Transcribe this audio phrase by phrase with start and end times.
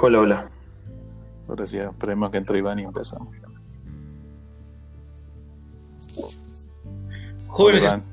[0.00, 0.50] Hola, hola.
[1.48, 3.28] Ahora sí, esperemos que entre Iván y empezamos.
[7.48, 8.04] Jóvenes, Iván.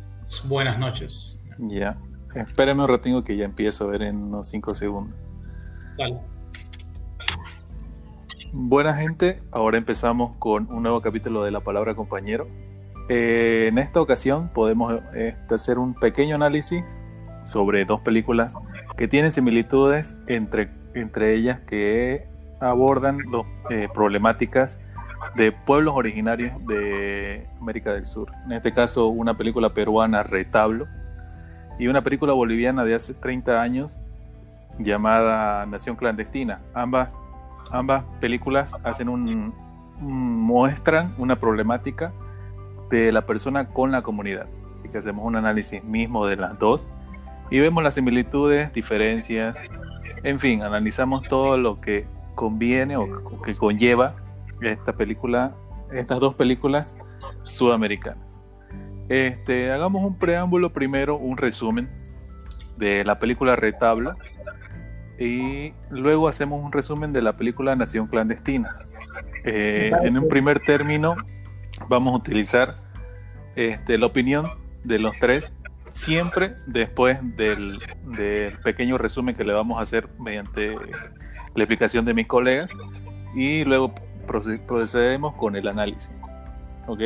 [0.47, 1.43] buenas noches.
[1.57, 1.97] Ya.
[2.35, 5.15] Espérame un ratito que ya empiezo a ver en unos 5 segundos.
[5.97, 6.17] Dale.
[8.53, 12.47] Buena gente, ahora empezamos con un nuevo capítulo de La Palabra Compañero.
[13.09, 16.83] Eh, en esta ocasión podemos este, hacer un pequeño análisis
[17.43, 18.55] sobre dos películas
[19.01, 22.27] que tienen similitudes entre, entre ellas que
[22.59, 24.79] abordan las problemáticas
[25.35, 28.31] de pueblos originarios de América del Sur.
[28.45, 30.85] En este caso, una película peruana, Retablo,
[31.79, 33.99] y una película boliviana de hace 30 años
[34.77, 36.59] llamada Nación Clandestina.
[36.75, 37.09] Ambas,
[37.71, 39.51] ambas películas hacen un-
[39.99, 42.11] muestran una problemática
[42.91, 44.45] de la persona con la comunidad.
[44.77, 46.87] Así que hacemos un análisis mismo de las dos
[47.51, 49.57] y vemos las similitudes, diferencias,
[50.23, 54.15] en fin, analizamos todo lo que conviene o que conlleva
[54.61, 55.53] esta película,
[55.91, 56.95] estas dos películas
[57.43, 58.23] sudamericanas.
[59.09, 61.89] Este, hagamos un preámbulo primero, un resumen
[62.77, 64.15] de la película Retablo
[65.19, 68.77] y luego hacemos un resumen de la película Nación Clandestina.
[69.43, 71.15] Eh, en un primer término
[71.89, 72.77] vamos a utilizar
[73.55, 74.47] este, la opinión
[74.83, 75.51] de los tres,
[75.91, 77.79] siempre después del,
[78.17, 82.69] del pequeño resumen que le vamos a hacer mediante la explicación de mis colegas
[83.35, 83.93] y luego
[84.27, 86.11] proce- procedemos con el análisis.
[86.87, 87.01] ¿Ok?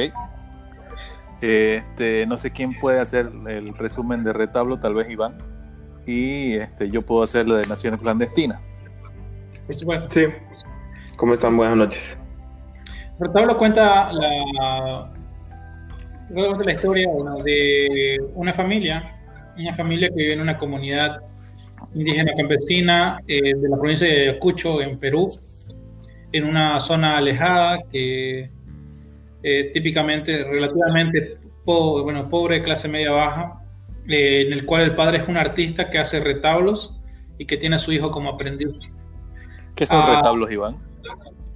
[1.42, 5.38] Este, no sé quién puede hacer el resumen de retablo, tal vez Iván.
[6.05, 8.61] Y este, yo puedo hacer lo de Naciones Clandestinas.
[9.72, 10.08] Supuesto.
[10.09, 10.25] Sí.
[11.17, 11.58] ¿Cómo están?
[11.58, 12.09] Buenas noches.
[13.20, 15.11] Retablo cuenta la,
[16.33, 19.15] cuenta la historia bueno, de una familia,
[19.57, 21.21] una familia que vive en una comunidad
[21.93, 25.29] indígena campesina eh, de la provincia de Ayacucho, en Perú,
[26.31, 28.49] en una zona alejada que
[29.43, 33.61] eh, típicamente, relativamente po- bueno, pobre, clase media baja,
[34.08, 36.99] eh, en el cual el padre es un artista que hace retablos
[37.37, 38.69] y que tiene a su hijo como aprendiz.
[39.75, 40.15] ¿Qué son Ah.
[40.17, 40.77] retablos, Iván?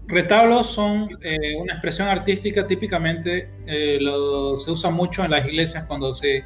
[0.10, 5.86] Retablos son eh, una expresión artística, típicamente eh, lo- se usa mucho en las iglesias
[5.86, 6.44] cuando se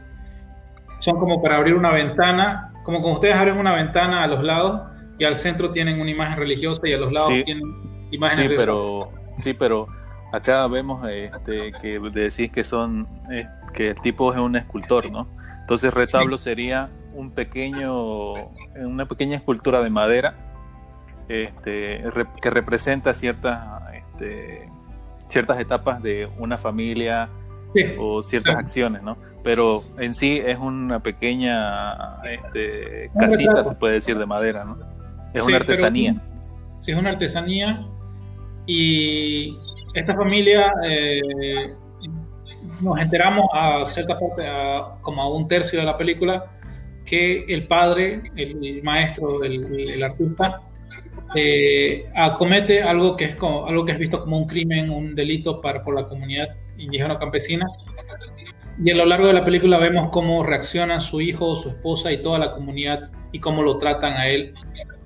[1.00, 4.82] son como para abrir una ventana, como cuando ustedes abren una ventana a los lados
[5.18, 7.44] y al centro tienen una imagen religiosa y a los lados Sí.
[7.44, 7.64] tienen
[8.12, 9.88] imágenes Sí, pero, sí, pero
[10.32, 15.28] acá vemos este, que decís que son eh, que el tipo es un escultor, ¿no?
[15.62, 18.34] Entonces retablo sería un pequeño,
[18.76, 20.34] una pequeña escultura de madera
[21.30, 24.70] este, re- que representa ciertas, este,
[25.28, 27.30] ciertas etapas de una familia
[27.74, 28.60] Sí, o ciertas Sí.
[28.60, 29.18] acciones, ¿no?
[29.44, 34.78] Pero en sí es una pequeña este, casita, se puede decir, de madera, ¿no?
[35.34, 36.16] Es Sí, una artesanía.
[36.80, 37.84] Sí, es una artesanía.
[38.68, 39.58] Y
[39.96, 41.74] esta familia, eh,
[42.82, 46.46] nos enteramos a cierta parte, a- como a un tercio de la película,
[47.06, 50.62] que el padre, el, el maestro, el, el artista,
[51.36, 55.84] eh, acomete algo que, es algo que es visto como un crimen, un delito para,
[55.84, 57.66] por la comunidad indígena campesina.
[58.84, 62.22] Y a lo largo de la película vemos cómo reacciona su hijo, su esposa y
[62.22, 63.02] toda la comunidad
[63.32, 64.54] y cómo lo tratan a él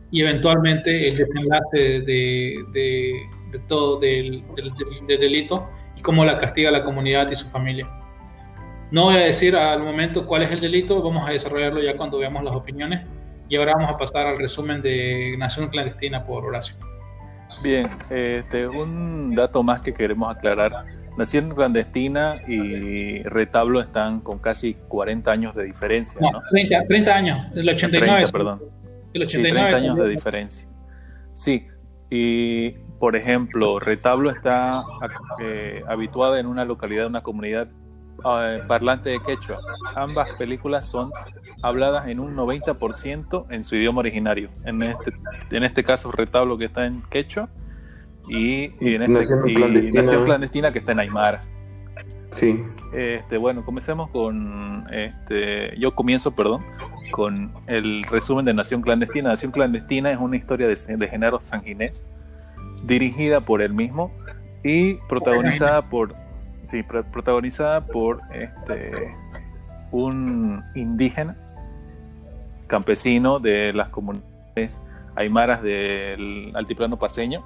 [0.10, 3.20] y eventualmente el desenlace de,
[3.68, 5.68] todo del- del delito
[5.98, 7.90] y cómo la castiga la comunidad y su familia.
[8.90, 12.20] No voy a decir al momento cuál es el delito, vamos a desarrollarlo ya cuando
[12.20, 13.02] veamos las opiniones
[13.50, 16.76] y ahora vamos a pasar al resumen de Nación Clandestina por Horacio.
[17.64, 20.86] Bien, este, un dato más que queremos aclarar.
[21.18, 26.42] Nación Clandestina y Retablo están con casi 40 años de diferencia, No, ¿no?
[26.52, 28.20] 30, 30 años, el 89.
[28.20, 28.62] 30, perdón.
[29.14, 30.68] El Sí, 89 30 años de diferencia.
[31.34, 31.68] Sí,
[32.12, 32.70] y
[33.00, 34.84] por ejemplo, Retablo está
[35.42, 37.68] eh, habituada en una localidad, una comunidad
[38.42, 39.60] eh, parlante de quechua.
[39.96, 41.12] Ambas películas son
[41.62, 44.50] habladas en un 90% en su idioma originario.
[44.66, 45.14] En este,
[45.52, 47.50] en este caso, Retablo que está en quechua
[48.28, 50.02] y, y en este, Nación y Clandestina.
[50.02, 51.42] Nación Clandestina que está en Aymara.
[52.32, 52.64] Sí.
[52.94, 56.64] Este, bueno, comencemos con, este, yo comienzo, perdón,
[57.12, 59.30] con el resumen de Nación Clandestina.
[59.30, 62.06] Nación Clandestina es una historia de, de Genaro Sanginés,
[62.84, 64.12] dirigida por él mismo
[64.64, 66.16] y protagonizada por,
[66.68, 69.16] sí, pro- protagonizada por este,
[69.92, 71.38] un indígena
[72.68, 74.84] campesino de las comunidades
[75.16, 77.44] aymaras del altiplano paseño.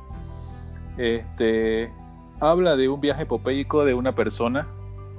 [0.98, 1.92] Este,
[2.40, 4.68] habla de un viaje epopéico de una persona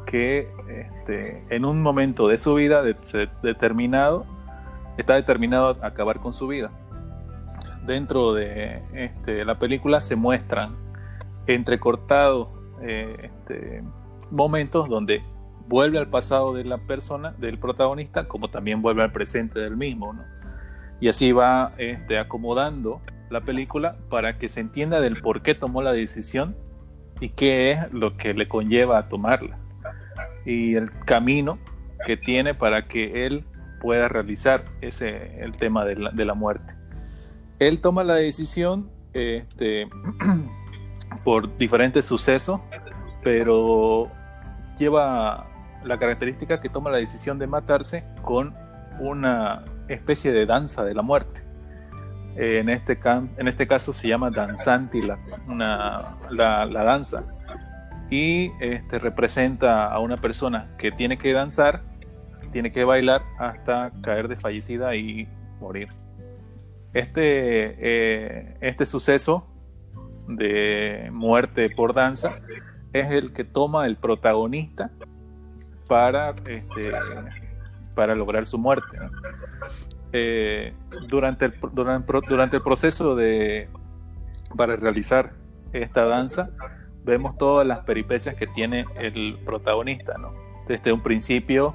[0.05, 2.83] que este, en un momento de su vida
[3.43, 4.27] determinado
[4.99, 6.73] está determinado a acabar con su vida.
[7.87, 10.75] Dentro de este, la película se muestran
[11.47, 12.49] entrecortados
[12.83, 13.83] eh, este,
[14.31, 15.23] momentos donde
[15.69, 20.15] vuelve al pasado de la persona, del protagonista, como también vuelve al presente del mismo.
[21.01, 23.01] Y así va este, acomodando
[23.31, 26.57] la película para que se entienda del por qué tomó la decisión
[27.21, 29.59] y qué es lo que le conlleva a tomarla.
[30.45, 31.59] Y el camino
[32.07, 33.45] que tiene para que él
[33.81, 36.75] pueda realizar ese el tema de la, de la muerte.
[37.59, 39.89] Él toma la decisión este,
[41.25, 42.61] por diferentes sucesos,
[43.23, 44.11] pero
[44.79, 45.47] lleva
[45.85, 48.55] la característica que toma la decisión de matarse con
[49.01, 51.43] una especie de danza de la muerte.
[52.37, 52.99] en, este
[53.37, 55.19] en este caso se llama danzanti la,
[56.31, 57.25] la, la, danza
[58.11, 61.83] y este, representa a una persona que tiene que danzar,
[62.51, 65.29] tiene que bailar hasta caer desfallecida y
[65.61, 65.89] morir.
[66.95, 67.23] Este,
[67.79, 69.47] eh, este suceso
[70.29, 72.39] de muerte por danza
[72.93, 74.91] es el que toma el protagonista
[75.89, 76.93] para, este,
[77.95, 78.99] para lograr su muerte.
[80.13, 80.75] Eh,
[81.09, 83.69] durante, el, durante, el proceso de,
[84.57, 85.33] para realizar
[85.73, 86.51] esta danza,
[87.05, 90.15] vemos todas las peripecias que tiene el protagonista,
[90.69, 91.73] Desde un principio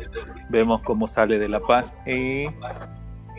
[0.50, 2.48] vemos cómo sale de La Paz y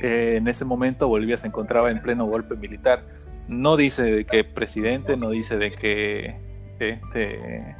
[0.02, 3.04] eh, en ese momento Bolivia se encontraba en pleno golpe militar.
[3.48, 6.36] No dice de qué presidente, no dice de qué,
[6.78, 7.76] este,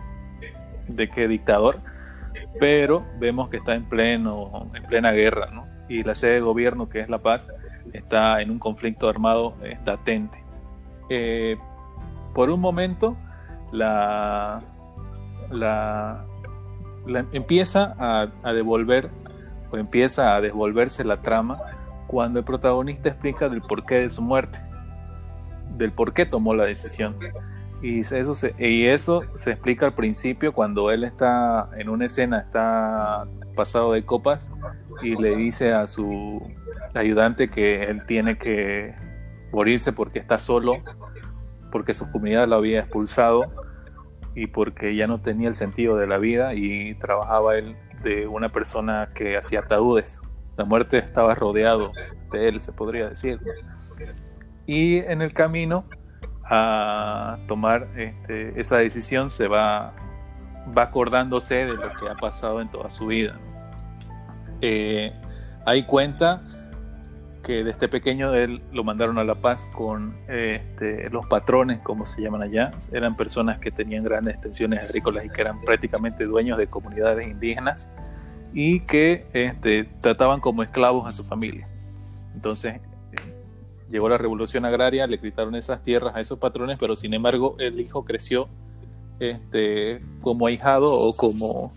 [0.88, 1.81] de qué dictador,
[2.59, 5.67] pero vemos que está en, pleno, en plena guerra, ¿no?
[5.88, 7.49] Y la sede de gobierno, que es La Paz,
[7.93, 9.55] está en un conflicto armado
[9.85, 10.43] latente.
[11.09, 11.56] Eh,
[12.35, 13.17] por un momento,
[13.73, 14.62] la,
[15.50, 16.25] la,
[17.32, 19.11] empieza a, a, devolver
[19.71, 21.59] o empieza a devolverse la trama
[22.06, 24.61] cuando el protagonista explica del porqué de su muerte,
[25.79, 27.17] del por qué tomó la decisión.
[27.81, 32.41] Y eso, se, y eso se explica al principio cuando él está en una escena,
[32.41, 34.51] está pasado de copas
[35.01, 36.43] y le dice a su
[36.95, 38.95] ayudante que él tiene que
[39.53, 40.83] morirse porque está solo,
[41.71, 43.45] porque su comunidad lo había expulsado
[44.35, 48.51] y porque ya no tenía el sentido de la vida y trabajaba él de una
[48.51, 50.19] persona que hacía ataúdes.
[50.57, 51.93] La muerte estaba rodeado
[52.33, 53.39] de él, se podría decir.
[54.69, 55.87] Y en el camino
[56.44, 59.94] a tomar este, esa decisión se va,
[60.76, 63.41] va acordándose de lo que ha pasado en toda su vida.
[64.61, 65.11] Eh,
[65.65, 66.43] ahí cuenta
[67.43, 72.21] que desde pequeño él lo mandaron a La Paz con este, los patrones, como se
[72.21, 72.73] llaman allá.
[72.93, 77.88] Eran personas que tenían grandes extensiones agrícolas y que eran prácticamente dueños de comunidades indígenas
[78.53, 81.67] y que este, trataban como esclavos a su familia.
[82.35, 82.82] Entonces
[83.90, 87.81] llegó la revolución agraria, le quitaron esas tierras a esos patrones, pero sin embargo el
[87.81, 88.49] hijo creció
[89.20, 91.73] este, como ahijado o como,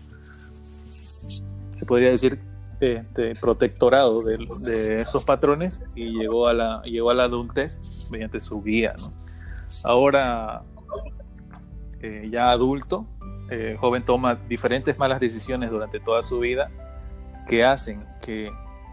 [1.74, 2.38] se podría decir,
[2.80, 8.62] este, protectorado de, esos patrones y llegó a la, llegó a la adultez mediante su
[8.62, 8.94] guía.
[9.84, 10.62] Ahora,
[12.00, 13.06] eh, ya adulto,
[13.50, 16.70] el joven toma diferentes malas decisiones durante toda su vida
[17.46, 18.50] que hacen que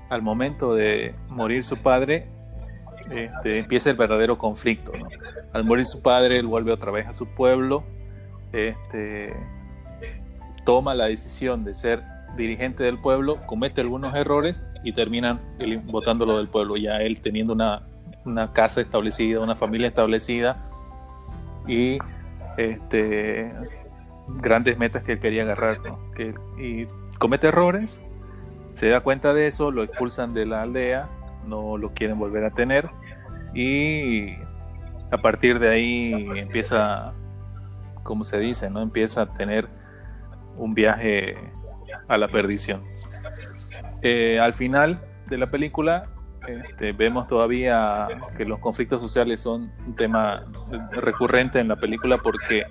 [0.10, 2.28] al momento de morir su padre
[3.10, 4.92] este, empieza el verdadero conflicto.
[5.54, 7.84] Al morir su padre, él vuelve otra vez a su pueblo,
[8.54, 9.34] este,
[10.66, 12.04] toma la decisión de ser
[12.36, 15.40] dirigente del pueblo, comete algunos errores y terminan
[15.86, 17.84] votándolo del pueblo, ya él teniendo una,
[18.54, 20.58] casa establecida, una familia establecida
[21.68, 21.98] y
[22.58, 23.52] este,
[24.42, 25.80] grandes metas que él quería agarrar.
[26.16, 26.88] Que, y
[27.18, 28.00] comete errores,
[28.74, 31.10] se da cuenta de eso, lo expulsan de la aldea,
[31.50, 32.90] no lo quieren volver a tener
[33.54, 34.36] y
[35.12, 37.14] a partir de ahí empieza,
[38.04, 38.82] como se dice, ¿no?
[38.82, 39.68] Empieza a tener
[40.56, 41.36] un viaje
[42.08, 42.84] a la perdición.
[44.02, 46.10] Eh, al final de la película
[46.48, 50.46] este, vemos todavía que los conflictos sociales son un tema
[50.92, 52.64] recurrente en la película porque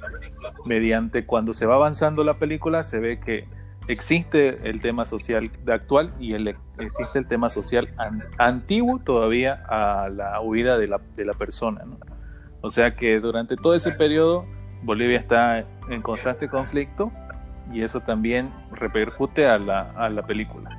[0.65, 3.47] mediante cuando se va avanzando la película se ve que
[3.89, 7.89] existe el tema social de actual y el, existe el tema social
[8.37, 11.83] antiguo todavía a la huida de la, de la persona.
[12.61, 14.47] O sea que durante todo ese periodo
[14.83, 17.11] Bolivia está en constante conflicto
[17.73, 20.71] y eso también repercute a la, a la película.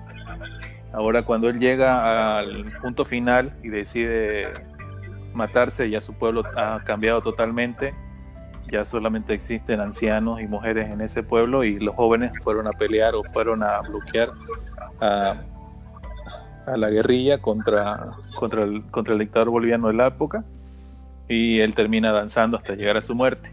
[0.93, 4.47] Ahora cuando él llega al punto final y decide
[5.33, 7.93] matarse, ya su pueblo ha cambiado totalmente
[8.71, 13.15] ya solamente existen ancianos y mujeres en ese pueblo y los jóvenes fueron a pelear
[13.15, 14.31] o fueron a bloquear
[15.01, 15.35] a,
[16.65, 17.99] a la guerrilla contra,
[18.35, 20.43] contra, el, contra el dictador boliviano de la época
[21.27, 23.51] y él termina danzando hasta llegar a su muerte.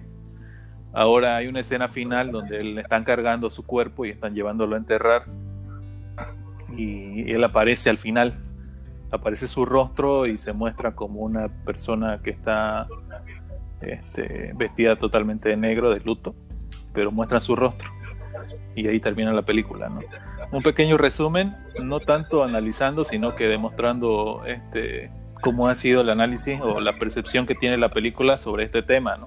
[0.92, 4.78] Ahora hay una escena final donde le están cargando su cuerpo y están llevándolo a
[4.78, 5.25] enterrar
[6.75, 8.35] y él aparece al final.
[9.11, 12.88] Aparece su rostro y se muestra como una persona que está
[13.80, 16.35] este, vestida totalmente de negro, de luto,
[16.92, 17.90] pero muestra su rostro.
[18.75, 19.88] Y ahí termina la película.
[19.88, 20.00] ¿no?
[20.52, 26.61] Un pequeño resumen, no tanto analizando, sino que demostrando este, cómo ha sido el análisis
[26.61, 29.18] o la percepción que tiene la película sobre este tema.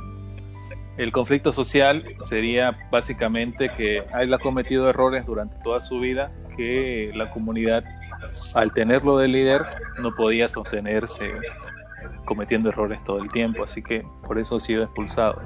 [0.98, 7.12] El conflicto social sería básicamente que él ha cometido errores durante toda su vida que
[7.16, 7.86] la comunidad,
[8.54, 9.66] al tenerlo de líder,
[10.02, 11.32] no podía sostenerse
[12.30, 15.42] cometiendo errores todo el tiempo, así que por eso ha sido expulsado.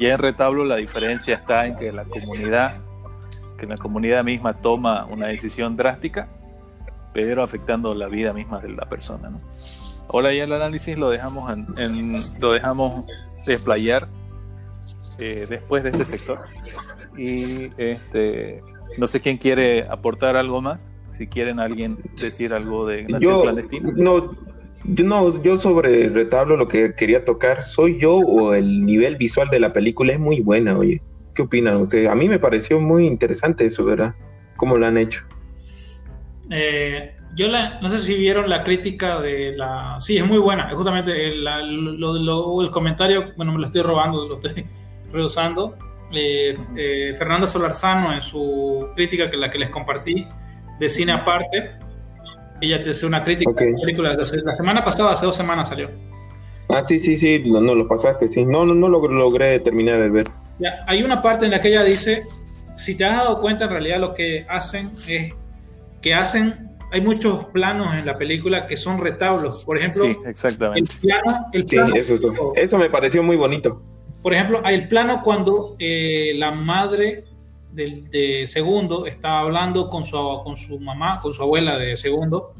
[0.00, 2.78] Ya en retablo la diferencia está en que la comunidad,
[3.56, 6.26] que la comunidad misma toma una decisión drástica,
[7.14, 9.30] pero afectando la vida misma de la persona.
[10.12, 13.04] Ahora ya el análisis lo dejamos en, lo dejamos
[13.46, 14.08] desplayar
[15.20, 16.40] eh, después de este sector.
[17.16, 18.60] Y este,
[18.98, 20.90] no sé quién quiere aportar algo más.
[21.12, 23.92] Si quieren alguien decir algo de Nación Clandestina.
[23.94, 24.36] No,
[24.84, 29.16] yo no, yo sobre el retablo lo que quería tocar, ¿soy yo o el nivel
[29.16, 31.02] visual de la película es muy buena, oye?
[31.34, 32.08] ¿Qué opinan ustedes?
[32.08, 34.14] A mí me pareció muy interesante eso, ¿verdad?
[34.56, 35.24] ¿Cómo lo han hecho?
[36.50, 39.96] Eh, yo no sé si vieron la crítica de la...
[40.00, 40.70] Sí, es muy buena.
[40.72, 44.64] Justamente el, el comentario, bueno, me lo estoy robando, lo estoy
[45.12, 45.76] reusando.
[46.12, 50.26] Eh, eh, Fernanda Solarzano en su crítica que la que les compartí
[50.78, 51.72] de cine aparte,
[52.60, 55.90] ella te hace una crítica de la película la semana pasada, hace dos semanas salió.
[56.68, 60.08] Ah, sí, sí, sí, no, no lo pasaste, no, no, no lo logré terminar de
[60.08, 60.26] ver.
[60.58, 62.22] Ya, hay una parte en la que ella dice,
[62.76, 65.32] si te has dado cuenta en realidad lo que hacen es
[66.02, 70.92] que hacen, hay muchos planos en la película que son retablos, por ejemplo, sí, exactamente.
[70.92, 72.18] el plano, el sí, eso,
[72.54, 73.82] eso me pareció muy bonito
[74.26, 77.22] por ejemplo, hay el plano cuando eh, la madre
[77.76, 82.54] del, de Segundo está hablando con su, con su mamá, con su abuela de Segundo,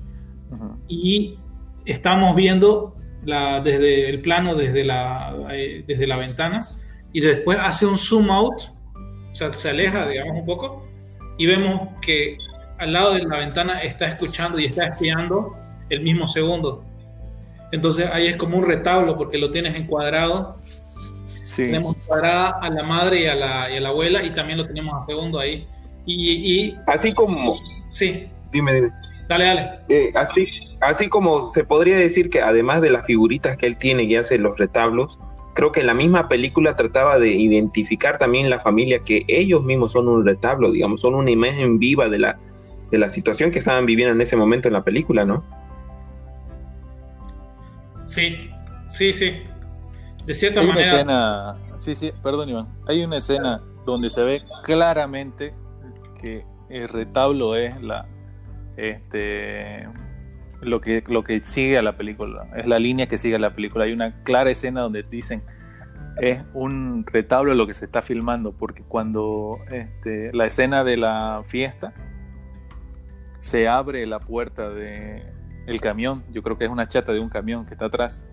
[0.87, 1.39] y
[1.85, 2.95] estamos viendo
[3.25, 6.65] la, desde el plano, desde la, eh, desde la ventana,
[7.13, 8.61] y después hace un zoom out,
[9.31, 10.87] o sea, se aleja, digamos, un poco,
[11.39, 12.39] y vemos que
[12.79, 15.53] al lado de la ventana está escuchando y está espiando
[15.89, 16.85] el mismo segundo.
[17.73, 20.57] Entonces ahí es como un retablo porque lo tienes encuadrado
[21.57, 24.67] tenemos parada a la madre y a la, y a la, abuela y también lo
[24.67, 25.67] tenemos a segundo ahí.
[26.07, 27.57] Y, así como...
[27.91, 28.29] Sí.
[28.53, 28.89] Dime, dime.
[29.29, 29.71] Dale, dale.
[29.89, 30.47] Eh, así,
[30.81, 34.39] así como se podría decir que además de las figuritas que él tiene y hace
[34.39, 35.19] los retablos,
[35.55, 40.07] creo que la misma película trataba de identificar también la familia, que ellos mismos son
[40.07, 42.39] un retablo, digamos, son una imagen viva de la,
[42.91, 45.45] de la situación que estaban viviendo en ese momento en la película, ¿no?
[48.07, 48.51] Sí,
[48.91, 49.33] sí, sí.
[50.27, 50.89] De cierta Hay manera.
[50.89, 52.69] Una escena, sí, sí, perdón, Iván.
[52.87, 55.55] Hay una escena donde se ve claramente
[56.21, 58.09] que el retablo es la.
[58.77, 59.89] Este,
[60.61, 63.55] lo que, lo que sigue a la película, es la línea que sigue a la
[63.55, 63.85] película.
[63.85, 65.43] Hay una clara escena donde dicen
[66.17, 71.43] es un retablo lo que se está filmando, porque cuando este, la escena de la
[71.45, 71.95] fiesta
[73.39, 75.23] se abre la puerta de
[75.67, 78.25] el camión, yo creo que es una chata de un camión que está atrás,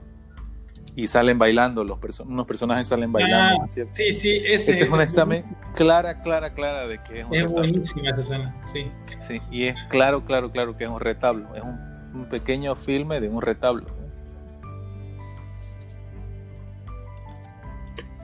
[0.96, 3.64] y salen bailando, los unos personajes salen bailando.
[3.64, 5.44] Ah, sí, sí, ese, es un examen
[5.76, 8.92] clara, clara, clara de que es un Es buenísima esa escena, sí.
[9.20, 13.30] Sí, y es claro, claro, claro que es un retablo, es un, pequeño filme de
[13.30, 13.86] un retablo.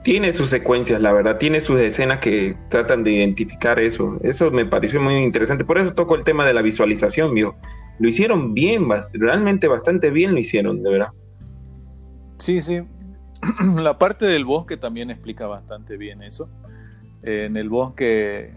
[0.03, 4.17] Tiene sus secuencias, la verdad, tiene sus escenas que tratan de identificar eso.
[4.21, 5.65] Eso me pareció muy interesante.
[5.65, 7.55] Por eso toco el tema de la visualización, vio.
[7.99, 11.13] Lo hicieron bien, realmente bastante bien lo hicieron, de verdad.
[12.39, 12.81] Sí, sí.
[13.75, 16.49] La parte del bosque también explica bastante bien eso.
[17.21, 18.55] En el bosque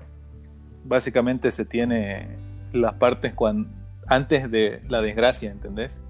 [0.85, 2.39] básicamente se tiene
[2.73, 3.69] las partes cuando,
[4.07, 6.03] antes de la desgracia, ¿entendés?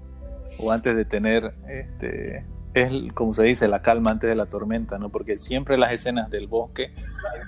[0.59, 4.99] O antes de tener, este, es como se dice, la calma antes de la tormenta,
[4.99, 5.09] ¿no?
[5.09, 6.93] Porque siempre las escenas del bosque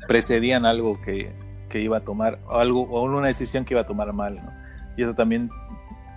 [0.07, 1.31] precedían algo que,
[1.69, 4.51] que iba a tomar, algo, o una decisión que iba a tomar mal, ¿no?
[4.97, 5.49] Y eso también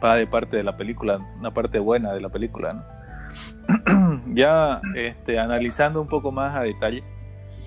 [0.03, 2.98] va de parte de la película, una parte buena de la película, ¿no?
[4.35, 7.03] ya este, analizando un poco más a detalle,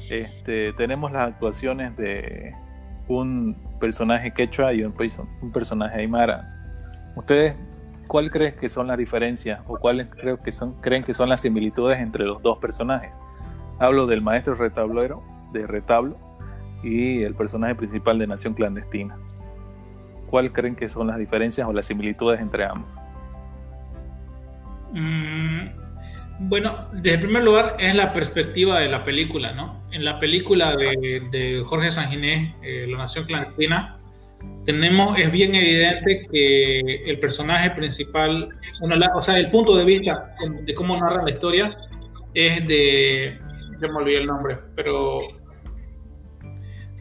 [0.09, 2.53] este, tenemos las actuaciones de
[3.07, 4.93] un personaje quechua y un,
[5.41, 7.13] un personaje aymara.
[7.15, 7.55] ¿Ustedes
[8.07, 10.07] cuál creen que son las diferencias o cuáles
[10.81, 13.11] creen que son las similitudes entre los dos personajes?
[13.79, 16.17] Hablo del maestro retablero de retablo
[16.83, 19.17] y el personaje principal de Nación Clandestina.
[20.31, 22.89] ¿cuál creen que son las diferencias o las similitudes entre ambos?
[24.91, 25.69] Mm,
[26.49, 29.83] bueno, desde el primer lugar es la perspectiva de la película, ¿no?
[29.91, 33.97] En la película de, Jorge Sanginés, eh, La Nación Clandestina,
[34.65, 38.49] tenemos, es bien evidente que el personaje principal,
[39.15, 41.77] o sea, el punto de vista de cómo narra la historia
[42.33, 43.39] es de,
[43.79, 45.21] ya me olvidé el nombre, pero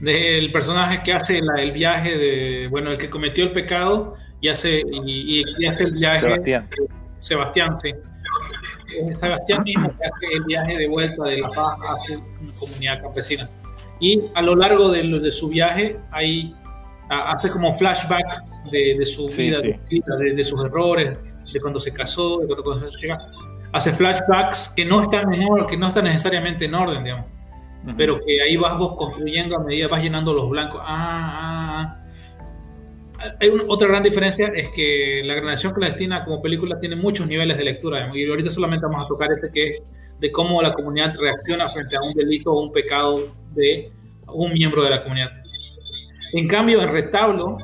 [0.00, 4.82] del personaje que hace el viaje de, bueno, el que cometió el pecado y hace,
[5.04, 6.20] y, hace el viaje.
[6.20, 6.68] Sebastián.
[7.20, 7.92] Sebastián, sí.
[9.20, 13.44] Sebastián mismo que hace el viaje de vuelta de La Paz a su comunidad campesina.
[14.00, 16.54] Y a lo largo de, de su viaje hay
[17.10, 21.18] hace como flashbacks de, su vida, De, sus errores,
[21.52, 23.18] de cuando se casó, de cuando, se llega.
[23.72, 27.26] Hace flashbacks que no están en orden, que no están necesariamente en orden, digamos.
[27.96, 30.80] Pero que ahí vas vos construyendo a medida vas llenando los blancos.
[30.84, 32.00] Ah, ah, ah.
[33.40, 37.64] Hay otra gran diferencia es que La Granación Clandestina como película tiene muchos niveles de
[37.64, 38.10] lectura.
[38.14, 39.82] Y ahorita solamente vamos a tocar ese que es
[40.18, 43.16] de cómo la comunidad reacciona frente a un delito o un pecado
[43.54, 43.90] de
[44.26, 45.30] un miembro de la comunidad.
[46.32, 47.58] En cambio, en retablo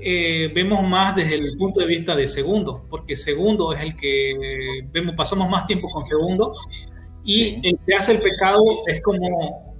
[0.00, 4.82] eh, vemos más desde el punto de vista de segundo, porque segundo es el que
[4.92, 6.54] vemos, pasamos más tiempo con segundo
[7.24, 9.74] y el que hace el pecado es como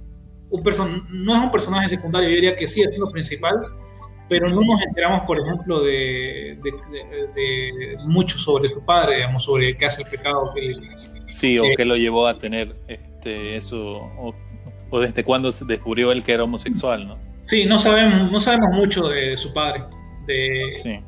[0.49, 3.55] un person no es un personaje secundario, yo diría que sí es lo principal,
[4.29, 6.57] pero no nos enteramos, por ejemplo, de,
[8.05, 10.51] mucho sobre su padre, digamos, sobre que hace el pecado.
[10.53, 10.75] Que,
[11.27, 13.79] sí, o que lo llevó a tener este, eso,
[14.17, 14.35] o,
[14.89, 17.17] o desde cuándo descubrió él que era homosexual, ¿no?
[17.47, 19.83] Sí, no sabemos, no sabemos mucho de su padre.
[20.25, 20.99] De, sí.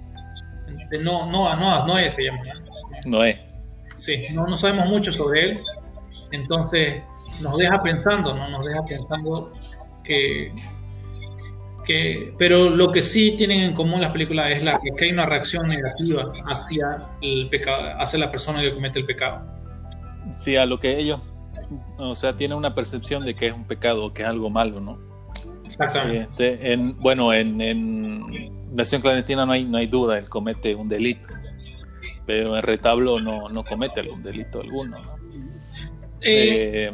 [0.90, 2.40] de no, no, no, Noé se llama.
[3.06, 3.42] Noé.
[3.98, 5.60] Sí, no, no sabemos mucho sobre él.
[6.32, 7.04] Entonces
[7.42, 8.50] nos deja pensando, ¿no?
[8.50, 9.52] Nos deja pensando
[10.04, 10.54] que,
[11.90, 12.34] que.
[12.38, 15.68] Pero lo que sí tienen en común las películas es la que hay una reacción
[15.68, 19.42] negativa hacia el pecado, hacia la persona que comete el pecado.
[20.36, 21.20] Sí, a lo que ellos,
[21.98, 25.00] o sea, tienen una percepción de que es un pecado, que es algo malo, ¿no?
[26.14, 30.88] Este, en, bueno, en, en, Nación Clandestina no hay, no hay duda, él comete un
[30.88, 31.28] delito,
[32.28, 34.98] pero en Retablo no, no comete algún delito alguno.
[36.22, 36.92] Eh, eh,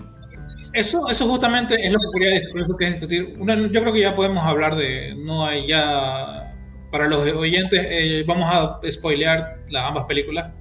[0.76, 3.38] eso, eso justamente es lo que quería discutir.
[3.72, 6.54] yo creo que ya podemos hablar de, no hay ya,
[6.92, 10.52] para los oyentes, eh, vamos a spoilear las ambas películas.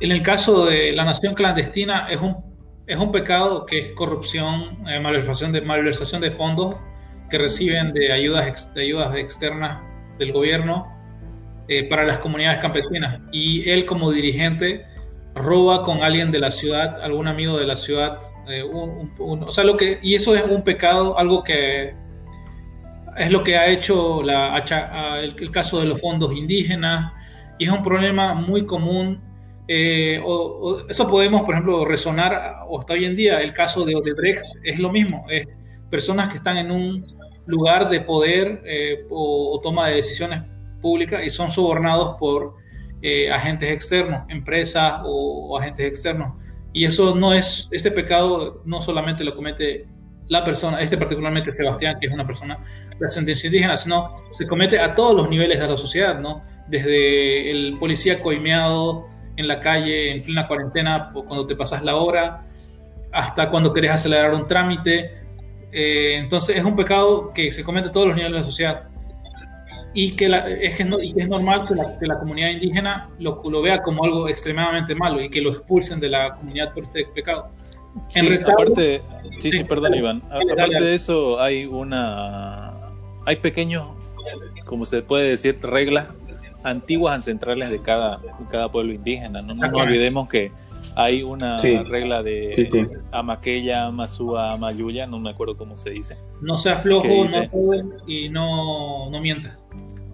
[0.00, 2.36] En el caso de La Nación Clandestina es un,
[2.86, 6.76] es un pecado que es corrupción, malversación de, malversación de fondos
[7.30, 9.80] que reciben de ayudas, de ayudas externas
[10.18, 10.88] del gobierno
[11.68, 13.20] eh, para las comunidades campesinas.
[13.30, 14.84] Y él como dirigente
[15.34, 19.76] roba con alguien de la ciudad, algún amigo de la ciudad, eh, o sea, lo
[19.76, 21.94] que, y eso es un pecado, algo que
[23.16, 24.56] es lo que ha hecho la,
[25.20, 27.12] el, caso de los fondos indígenas,
[27.58, 29.20] y es un problema muy común.
[29.68, 30.20] Eh,
[30.88, 34.78] eso podemos, por ejemplo, resonar, o hasta hoy en día, el caso de Odebrecht es
[34.78, 35.46] lo mismo, es
[35.90, 37.06] personas que están en un
[37.46, 40.42] lugar de poder eh, o, toma de decisiones
[40.80, 42.54] públicas y son sobornados por
[43.04, 46.34] eh, agentes externos, empresas o, agentes externos.
[46.72, 49.86] Y eso no es, este pecado no solamente lo comete
[50.28, 52.58] la persona, este particularmente Sebastián, que es una persona
[52.98, 56.42] de ascendencia indígena, sino se comete a todos los niveles de la sociedad, ¿no?
[56.68, 62.46] Desde el policía coimeado en la calle en plena cuarentena cuando te pasas la hora,
[63.10, 65.10] hasta cuando querés acelerar un trámite,
[65.72, 68.91] eh, entonces es un pecado que se comete a todos los niveles de la sociedad
[69.94, 70.26] y que,
[70.60, 75.20] es, que es, normal que la, comunidad indígena lo, lo, vea como algo extremadamente malo
[75.20, 77.48] y que lo expulsen de la comunidad por este pecado.
[78.08, 79.02] Sí, aparte,
[79.38, 82.72] sí, sí, perdón Iván, aparte de eso hay una,
[83.26, 83.88] hay pequeños,
[84.64, 86.06] como se puede decir, reglas
[86.64, 89.42] antiguas ancestrales de cada, cada pueblo indígena.
[89.42, 90.52] No, no nos olvidemos que
[90.96, 96.16] hay una regla de Amaqueya, Amasúa, Amayuya, no me acuerdo cómo se dice.
[96.40, 97.50] No sea flojo, no
[98.06, 99.58] y no, no mienta.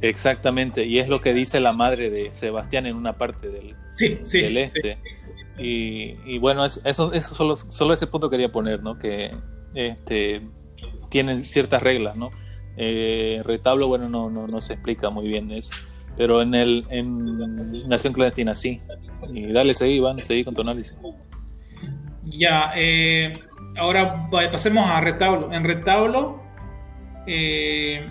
[0.00, 3.74] Exactamente, y es lo que dice la madre de Sebastián en una parte del,
[4.32, 4.98] del este.
[5.58, 8.96] Y, bueno, eso, eso, solo, solo, ese punto quería poner, ¿no?
[8.96, 9.34] Que
[9.74, 10.42] este,
[11.08, 12.30] tienen ciertas reglas, ¿no?
[12.76, 15.74] Eh, retablo, bueno, no, no, no se explica muy bien eso
[16.18, 18.82] pero en el en Nación Clandestina sí.
[19.32, 20.96] Y dale, seguí, Iván, seguí con tu análisis.
[22.24, 23.38] Ya, eh,
[23.78, 25.52] ahora pasemos a retablo.
[25.52, 26.42] En retablo,
[27.28, 28.10] eh,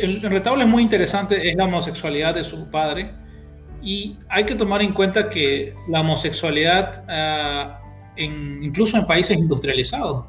[0.00, 3.12] el, retablo es muy interesante, es la homosexualidad de su padre.
[3.82, 7.80] Y hay que tomar en cuenta que la homosexualidad, ah,
[8.16, 10.26] incluso en países industrializados,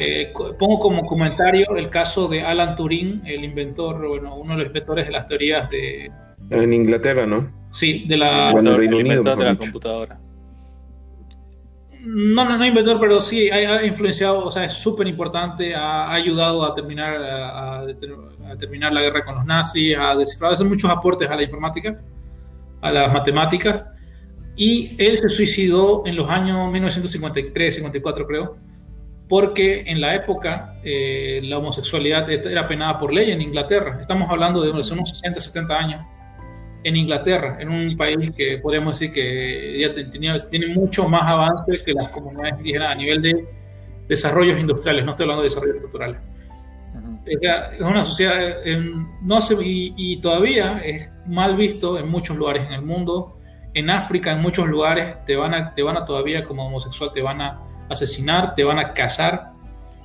[0.00, 4.66] Eh, pongo como comentario el caso de Alan Turing, el inventor, bueno, uno de los
[4.68, 6.08] inventores de las teorías de...
[6.50, 7.50] En Inglaterra, ¿no?
[7.72, 8.52] Sí, de la...
[8.52, 10.20] Bueno, Reino Unido, de la computadora.
[12.00, 16.64] No, no, no inventor, pero sí ha, influenciado, o sea, es súper importante, ha, ayudado
[16.64, 17.84] a terminar, a,
[18.58, 22.00] terminar la guerra con los nazis, ha descifrado, hace muchos aportes a la informática,
[22.80, 23.84] a las matemáticas,
[24.54, 28.56] y él se suicidó en los años 1953, 54 creo,
[29.28, 33.98] porque en la época eh, la homosexualidad era penada por ley en Inglaterra.
[34.00, 36.06] Estamos hablando de unos 60, 70 años
[36.84, 39.92] en Inglaterra, en un país que podríamos decir que ya
[40.48, 43.48] tiene mucho más avance que las comunidades indígenas a nivel de
[44.08, 46.20] desarrollos industriales, no estoy hablando de desarrollos culturales.
[47.26, 48.56] es una sociedad,
[49.22, 53.34] no se, y, todavía es mal visto en muchos lugares en el mundo.
[53.74, 57.20] En África, en muchos lugares, te van a, te van a todavía como homosexual, te
[57.20, 57.60] van a
[57.90, 59.52] asesinar, te van a casar.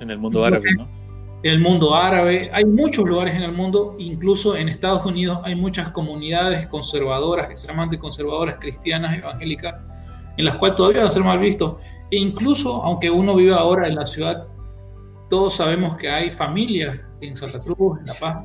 [0.00, 1.03] En el mundo árabe, ¿no?
[1.44, 5.90] El mundo árabe, hay muchos lugares en el mundo, incluso en Estados Unidos hay muchas
[5.90, 9.74] comunidades conservadoras, extremadamente conservadoras, cristianas, evangélicas,
[10.38, 11.74] en las cuales todavía van a ser mal vistos.
[12.10, 14.48] E incluso, aunque uno vive ahora en la ciudad,
[15.28, 18.42] todos sabemos que hay familias en Santa Cruz, en La Paz,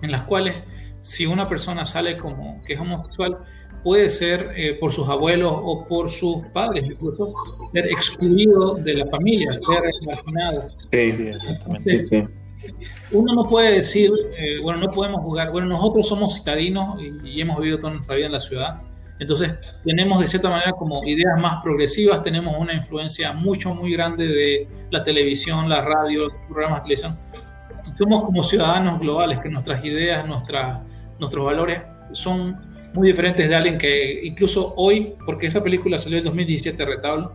[0.00, 0.54] en las cuales
[1.00, 3.38] si una persona sale como que es homosexual,
[3.82, 7.32] puede ser eh, por sus abuelos o por sus padres, incluso
[7.72, 10.68] ser excluido de la familia, ser marginado.
[10.92, 12.28] Sí, exactamente.
[13.12, 17.58] uno no puede decir, eh, bueno, no podemos jugar, bueno, nosotros somos citadinos y, hemos
[17.58, 18.82] vivido toda nuestra vida en la ciudad,
[19.18, 19.52] entonces
[19.84, 24.68] tenemos de cierta manera como ideas más progresivas, tenemos una influencia mucho, muy grande de
[24.90, 27.18] la televisión, la radio, los programas de televisión.
[27.98, 30.80] Somos como ciudadanos globales, que nuestras ideas, nuestras,
[31.18, 36.24] nuestros valores son muy diferentes de alguien que incluso hoy, porque esa película salió en
[36.24, 37.32] 2017, Retablo,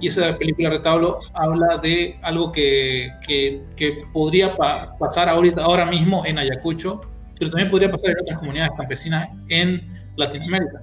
[0.00, 4.56] y esa película Retablo habla de algo que, que, podría
[4.98, 7.00] pasar ahorita, ahora mismo en Ayacucho,
[7.38, 9.82] pero también podría pasar en otras comunidades campesinas en
[10.16, 10.82] Latinoamérica.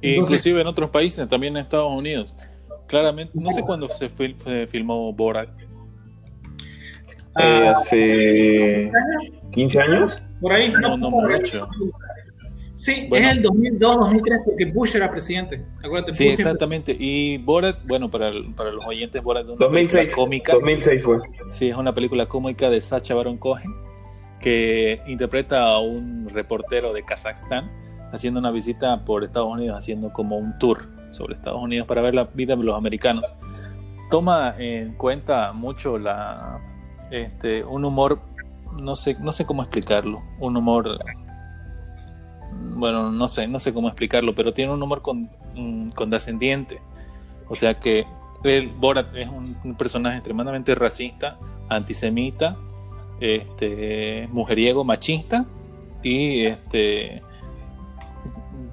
[0.00, 2.34] Inclusive en otros países, también en Estados Unidos.
[2.86, 4.08] Claramente, no sé cuándo se,
[4.66, 5.48] filmó Borat.
[7.40, 8.90] Eh, hace
[9.52, 10.12] 15 años.
[10.40, 11.68] Por ahí, no, no, mucho.
[12.82, 15.64] Sí, es el 2002, 2003, porque Bush era presidente.
[15.84, 16.96] Acuérdate, sí, exactamente.
[16.98, 20.52] Y Borat, bueno, para, para los oyentes, Borat es una película cómica.
[20.54, 21.18] 2006 fue.
[21.48, 23.72] Sí, es una película cómica de Sacha Baron Cohen,
[24.40, 27.70] que interpreta a un reportero de Kazajstán
[28.12, 32.16] haciendo una visita por Estados Unidos, haciendo como un tour sobre Estados Unidos para ver
[32.16, 33.32] la vida de los americanos.
[34.10, 36.58] Toma en cuenta mucho la,
[37.12, 38.18] este, un humor,
[38.82, 40.98] no sé, no sé cómo explicarlo, un humor
[42.74, 46.80] bueno, no sé, no sé cómo explicarlo, pero tiene un humor con, mm, condescendiente.
[47.48, 48.06] O sea que
[48.44, 52.56] el Borat es un, personaje extremadamente racista, antisemita,
[53.20, 55.46] este, mujeriego, machista
[56.02, 57.22] y este,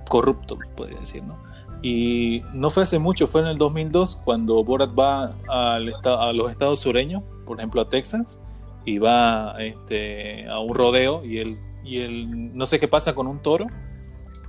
[0.10, 1.38] corrupto, podría decir, ¿no?
[1.82, 6.52] Y no fue hace mucho, fue en el 2002 cuando Borat va al, a los
[6.52, 8.39] estados sureños, por ejemplo a Texas,
[8.86, 11.58] y va este, a un rodeo y él
[11.89, 13.65] y él no sé qué pasa con un toro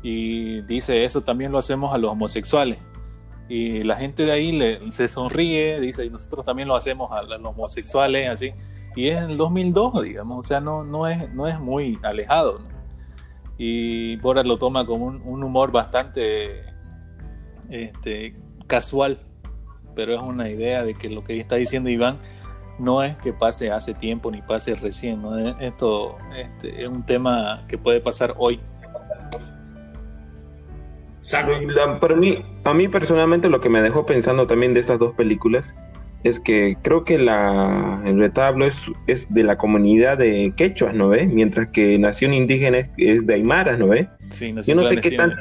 [0.03, 2.79] y dice eso también lo hacemos a los homosexuales
[3.48, 7.22] y la gente de ahí le, se sonríe dice y nosotros también lo hacemos a,
[7.22, 8.53] los homosexuales así.
[8.94, 12.61] Y es en el 2002 digamos o sea no no es no es muy alejado
[13.57, 16.62] y Borat lo toma como un, humor bastante
[17.70, 19.18] este, casual
[19.94, 22.18] pero es una idea de que lo que está diciendo Iván
[22.80, 25.36] no es que pase hace tiempo ni pase recién, ¿no?
[25.60, 28.60] esto este, es un tema que puede pasar hoy.
[32.00, 35.76] para mí, a mí personalmente lo que me dejó pensando también de estas dos películas
[36.22, 41.08] es que creo que la, el retablo es, es de la comunidad de quechuas, ¿no
[41.08, 41.26] ve?
[41.26, 44.08] Mientras que Nación Indígena es, de Aymaras, ¿no ve?
[44.30, 45.32] Sí, Yo no sé qué tan...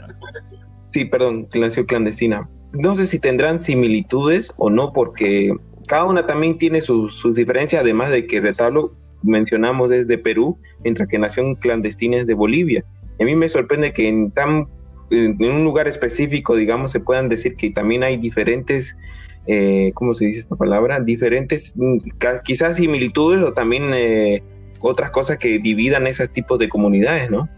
[0.94, 2.40] Sí, perdón, Nación Clandestina.
[2.74, 5.52] No sé si tendrán similitudes o no, porque
[5.90, 11.18] cada una también tiene sus, diferencias, además de que Retablo mencionamos desde Perú, mientras que
[11.18, 12.86] Nación Clandestina es de Bolivia.
[13.20, 14.68] a mí me sorprende que en tan
[15.10, 19.00] en un lugar específico, digamos, se puedan decir que también hay diferentes,
[19.48, 21.00] eh, ¿cómo se dice esta palabra?
[21.00, 21.98] Diferentes, mm,
[22.44, 24.44] quizás similitudes o también eh,
[24.82, 27.50] otras cosas que dividan esos tipos de comunidades, ¿no?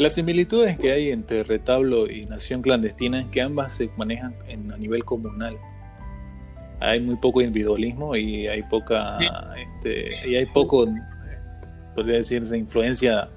[0.00, 4.34] Las similitudes que hay entre retablo y nación clandestina es que ambas se manejan
[4.72, 5.58] a nivel comunal.
[6.80, 9.18] Hay muy poco individualismo y hay poca,
[9.58, 10.88] este, y hay poco,
[11.94, 13.28] podría decirse, influencia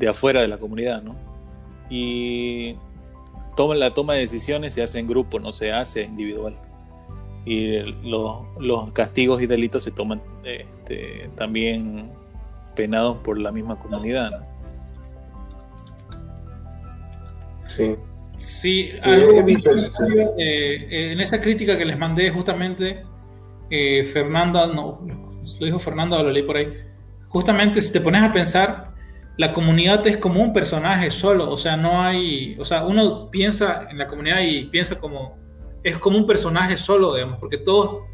[0.00, 1.14] de afuera de la comunidad, ¿no?
[1.88, 2.74] Y
[3.56, 6.56] toma, la toma de decisiones se hace en grupo, no se hace individual.
[7.46, 12.10] Y los, los castigos y delitos se toman este, también
[12.74, 14.32] penados por la misma comunidad.
[14.32, 14.49] ¿no?
[17.70, 17.96] Sí.
[18.36, 23.02] Sí, algo, eh, eh, en esa crítica que les mandé justamente,
[23.70, 25.06] eh, Fernanda, no,
[25.60, 26.72] lo dijo Fernanda, lo leí por ahí,
[27.28, 28.94] justamente si te pones a pensar,
[29.36, 33.86] la comunidad es como un personaje solo, o sea, no hay, o sea, uno piensa
[33.90, 35.38] en la comunidad y piensa como,
[35.84, 38.04] es como un personaje solo, digamos, porque todos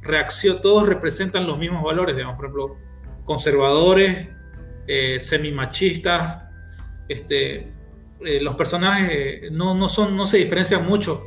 [0.00, 2.76] reacción, todos representan los mismos valores, digamos, por ejemplo,
[3.26, 4.28] conservadores,
[4.86, 6.48] eh, semimachistas,
[7.08, 7.73] este,
[8.24, 11.26] eh, los personajes no, no, son, no se diferencian mucho,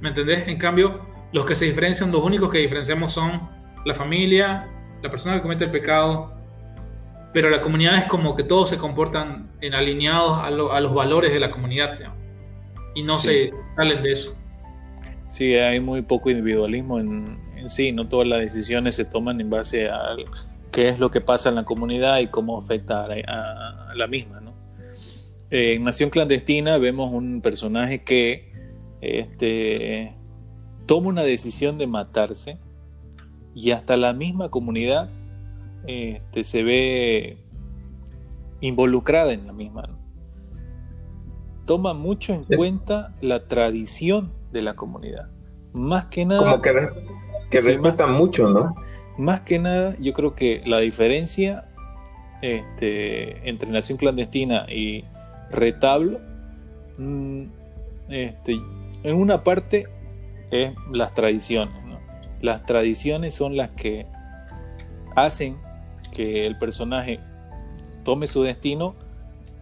[0.00, 0.48] ¿me entendés?
[0.48, 1.00] En cambio,
[1.32, 3.48] los que se diferencian, los únicos que diferenciamos son
[3.84, 4.68] la familia,
[5.02, 6.32] la persona que comete el pecado,
[7.32, 11.40] pero la comunidad es como que todos se comportan en alineados a, los valores de
[11.40, 11.98] la comunidad
[12.94, 14.36] y no se salen de eso.
[15.28, 19.88] Sí, hay muy poco individualismo en, sí, no todas las decisiones se toman en base
[19.88, 20.16] a
[20.70, 24.40] qué es lo que pasa en la comunidad y cómo afecta a, la misma.
[24.40, 24.51] ¿no?
[25.52, 28.50] En Nación Clandestina vemos un personaje que
[29.02, 30.14] este,
[30.86, 32.58] toma una decisión de matarse
[33.54, 35.10] y hasta la misma comunidad
[35.86, 37.36] este, se ve
[38.62, 39.90] involucrada en la misma.
[41.66, 45.28] Toma mucho en cuenta la tradición de la comunidad.
[45.74, 46.40] Más que nada.
[46.40, 46.72] Como que,
[47.50, 48.74] que mucho, ¿no?
[49.18, 51.68] Más que nada, yo creo que la diferencia
[52.40, 55.04] este, entre Nación Clandestina y
[55.52, 56.18] Retablo,
[56.98, 57.42] mm,
[58.08, 58.60] este,
[59.02, 59.86] en una parte
[60.50, 61.74] es las tradiciones.
[62.40, 64.06] Las tradiciones son las que
[65.14, 65.56] hacen
[66.12, 67.20] que el personaje
[68.02, 68.94] tome su destino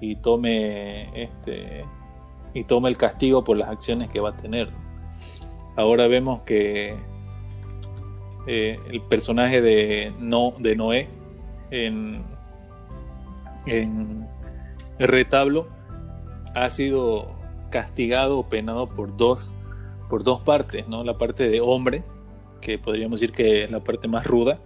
[0.00, 1.84] y tome este
[2.54, 4.70] y tome el castigo por las acciones que va a tener.
[5.76, 6.96] Ahora vemos que
[8.46, 11.08] eh, el personaje de, no, de Noé
[11.70, 12.22] en,
[13.66, 14.26] en
[14.98, 15.68] el retablo
[16.54, 17.28] ha sido
[17.70, 19.52] castigado o penado por dos,
[20.08, 21.04] por dos partes, ¿no?
[21.04, 22.16] La parte de hombres,
[22.60, 24.60] que podríamos decir que es la parte más ruda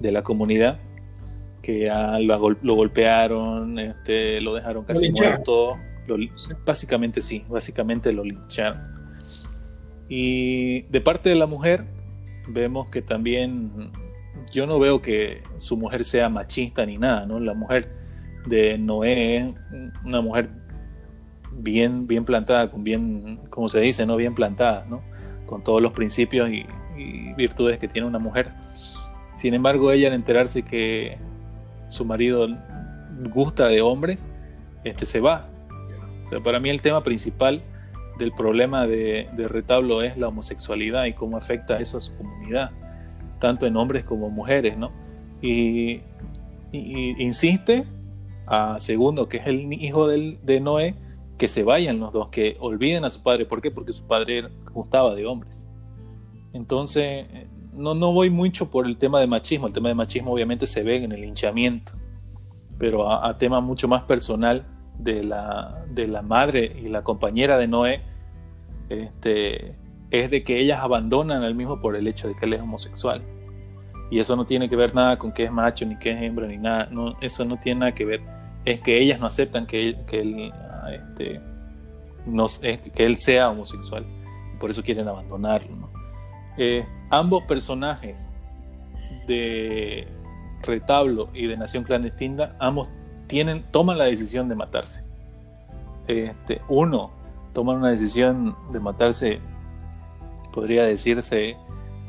[0.00, 0.80] de la comunidad,
[1.62, 1.90] que
[2.20, 5.78] lo, golpearon, este, lo dejaron casi muerto.
[6.66, 8.80] básicamente sí, básicamente lo lincharon.
[10.08, 11.84] Y de parte de la mujer,
[12.48, 13.92] vemos que también,
[14.52, 17.38] yo no veo que su mujer sea machista ni nada, ¿no?
[17.38, 17.88] La mujer
[18.46, 19.54] de Noé es
[20.04, 20.48] una mujer
[21.52, 24.16] bien, bien plantada, con bien, como se dice, ¿no?
[24.16, 25.02] Bien plantada, ¿no?
[25.46, 28.52] Con todos los principios y, y virtudes que tiene una mujer.
[29.34, 31.18] Sin embargo, ella al enterarse que
[31.88, 32.46] su marido
[33.32, 34.28] gusta de hombres,
[34.84, 35.48] este, se va.
[36.24, 37.62] O sea, para mí el tema principal
[38.18, 42.70] del problema de, retablo es la homosexualidad y cómo afecta eso a su comunidad,
[43.38, 44.92] tanto en hombres como mujeres, ¿no?
[45.42, 46.02] Y,
[46.72, 47.84] insiste
[48.46, 50.94] a segundo, que es el hijo de Noé,
[51.40, 53.46] que se vayan los dos, que olviden a su padre.
[53.46, 53.70] ¿Por qué?
[53.70, 55.66] Porque su padre gustaba de hombres.
[56.52, 57.26] Entonces,
[57.72, 59.66] no, no voy mucho por el tema de machismo.
[59.66, 61.92] El tema de machismo obviamente se ve en el hinchamiento,
[62.78, 64.66] pero a, tema mucho más personal
[64.98, 68.02] de la, de la madre y la compañera de Noé,
[68.90, 69.76] este,
[70.10, 73.22] es de que ellas abandonan al mismo por el hecho de que él es homosexual.
[74.10, 76.46] Y eso no tiene que ver nada con que es macho, ni que es hembra,
[76.46, 76.86] ni nada.
[76.90, 78.20] No, eso no tiene nada que ver.
[78.66, 80.52] Es que ellas no aceptan que que él,
[80.94, 81.40] este,
[82.26, 84.04] no, que él sea homosexual.
[84.58, 85.90] Por eso quieren abandonarlo.
[86.56, 88.30] Eh, ambos personajes
[89.26, 90.06] de
[90.62, 92.88] Retablo y de Nación Clandestina, ambos
[93.26, 95.04] tienen, toman la decisión de matarse.
[96.06, 97.10] Este, uno
[97.52, 99.40] toma una decisión de matarse,
[100.52, 101.56] podría decirse,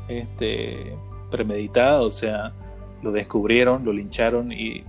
[0.08, 0.96] este,
[1.30, 2.52] premeditada, o sea,
[3.02, 4.84] lo descubrieron, lo lincharon y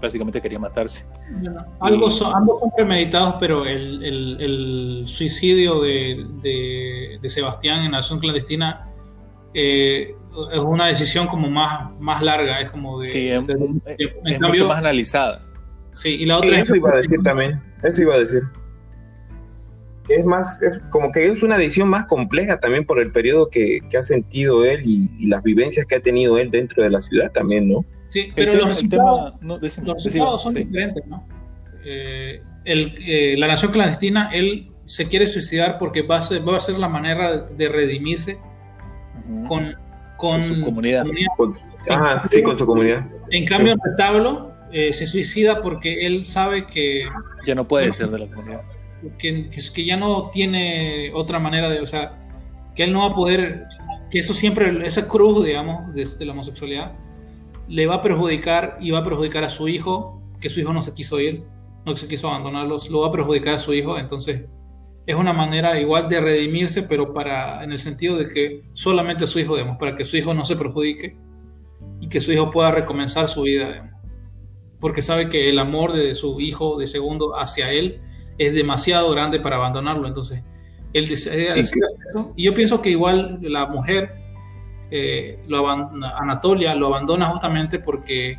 [0.00, 1.06] básicamente quería matarse.
[1.80, 2.32] Ambos son
[2.76, 8.88] premeditados, pero el, suicidio de, Sebastián en Nación Clandestina
[9.54, 10.14] eh,
[10.52, 13.08] es una decisión como más, más larga, es como de...
[13.08, 15.42] Sí, es, mucho más analizada.
[15.92, 16.58] Sí, y la otra...
[16.58, 18.42] eso iba a decir también, eso iba a decir.
[20.08, 23.80] Es más, es como que es una decisión más compleja también por el periodo que,
[23.96, 27.68] ha sentido él y las vivencias que ha tenido él dentro de la ciudad también,
[27.68, 27.84] ¿no?
[28.10, 31.24] Sí, pero los resultados, son diferentes, ¿no?
[31.84, 36.60] Eh, eh, la nación clandestina, él se quiere suicidar porque va a ser, va a
[36.60, 38.36] ser la manera de redimirse
[39.46, 39.76] con,
[40.16, 41.06] con, su comunidad.
[42.24, 43.06] sí, con su comunidad.
[43.30, 47.04] En cambio, el retablo eh, se suicida porque él sabe que...
[47.46, 48.62] Ya no puede ser de la comunidad.
[49.18, 52.18] que, que, ya no tiene otra manera de, o sea,
[52.74, 53.66] que él no va a poder,
[54.10, 56.92] que eso siempre, esa cruz, digamos, de, de la homosexualidad,
[57.70, 60.82] le va a perjudicar y va a perjudicar a su hijo, que su hijo no
[60.82, 61.44] se quiso ir,
[61.86, 64.44] no se quiso abandonarlos, lo va a perjudicar a su hijo, entonces
[65.06, 69.38] es una manera igual de redimirse, pero para en el sentido de que solamente su
[69.38, 71.16] hijo, digamos, para que su hijo no se perjudique
[72.00, 73.96] y que su hijo pueda recomenzar su vida,
[74.80, 78.00] porque sabe que el amor de su hijo de segundo hacia él
[78.36, 80.42] es demasiado grande para abandonarlo, entonces
[80.92, 81.54] él desea
[82.34, 84.19] y yo pienso que igual la mujer
[84.90, 88.38] eh, lo Anatolia lo abandona justamente porque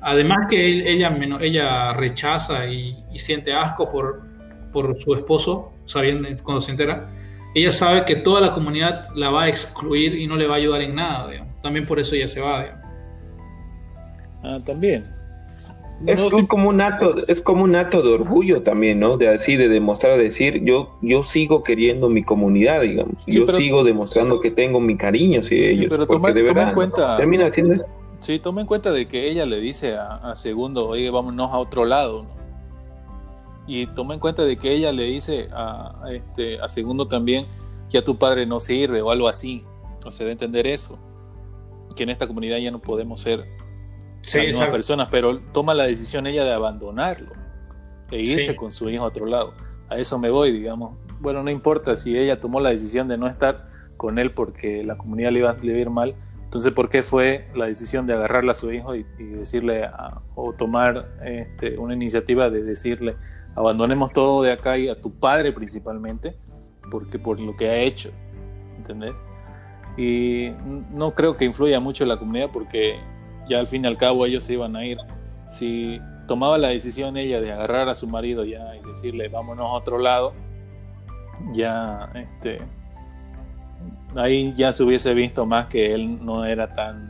[0.00, 4.22] además que ella, ella rechaza y, siente asco por,
[4.72, 7.08] por su esposo, sabiendo cuando se entera,
[7.54, 10.58] ella sabe que toda la comunidad la va a excluir y no le va a
[10.58, 11.30] ayudar en nada,
[11.62, 12.82] también por eso ella se va.
[14.42, 15.13] Ah, también.
[16.06, 19.16] Es como un acto, es como un acto de orgullo también, ¿no?
[19.16, 23.24] De así, de demostrar, decir, yo, yo sigo queriendo mi comunidad, digamos.
[23.26, 25.86] yo sigo demostrando que tengo mi cariño hacia sí, ellos.
[25.90, 27.16] Pero toma, en cuenta.
[27.16, 27.84] Termina haciendo
[28.24, 31.84] Sí, toma en cuenta de que ella le dice a, Segundo, oye, vámonos a otro
[31.84, 32.30] lado, ¿no?
[33.66, 37.46] Y toma en cuenta de que ella le dice a, este, a Segundo también
[37.90, 39.62] que a tu padre no sirve o algo así.
[40.06, 40.98] O sea, de entender eso.
[41.94, 43.44] Que en esta comunidad ya no podemos ser
[44.24, 47.32] sí, las mismas personas, pero toma la decisión ella de abandonarlo
[48.10, 49.54] e irse con su hijo a otro lado.
[49.88, 50.96] A eso me voy, digamos.
[51.20, 54.96] Bueno, no importa si ella tomó la decisión de no estar con él porque la
[54.96, 56.14] comunidad le iba, a ir mal.
[56.44, 59.88] Entonces, ¿por qué fue la decisión de agarrarle a su hijo y, decirle
[60.34, 63.16] o tomar este, una iniciativa de decirle
[63.54, 66.36] abandonemos todo de acá y a tu padre principalmente,
[66.90, 68.10] porque por lo que ha hecho,
[68.76, 69.14] ¿entendés?
[69.96, 70.50] Y
[70.90, 72.98] no creo que influya mucho en la comunidad porque
[73.48, 74.98] ya al fin y al cabo ellos se iban a ir.
[75.48, 79.74] Si tomaba la decisión ella de agarrar a su marido ya y decirle vámonos a
[79.74, 80.32] otro lado,
[81.52, 82.60] ya este
[84.16, 87.08] ahí ya se hubiese visto más que él no era tan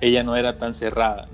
[0.00, 1.28] ella no era tan cerrada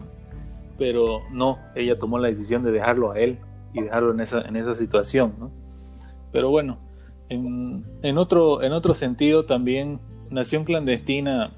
[0.79, 3.39] pero no ella tomó la decisión de dejarlo a él
[3.73, 5.51] y dejarlo en esa en esa situación ¿no?
[6.33, 6.79] pero bueno
[7.29, 10.01] en, en otro en otro sentido también
[10.31, 11.53] nación clandestina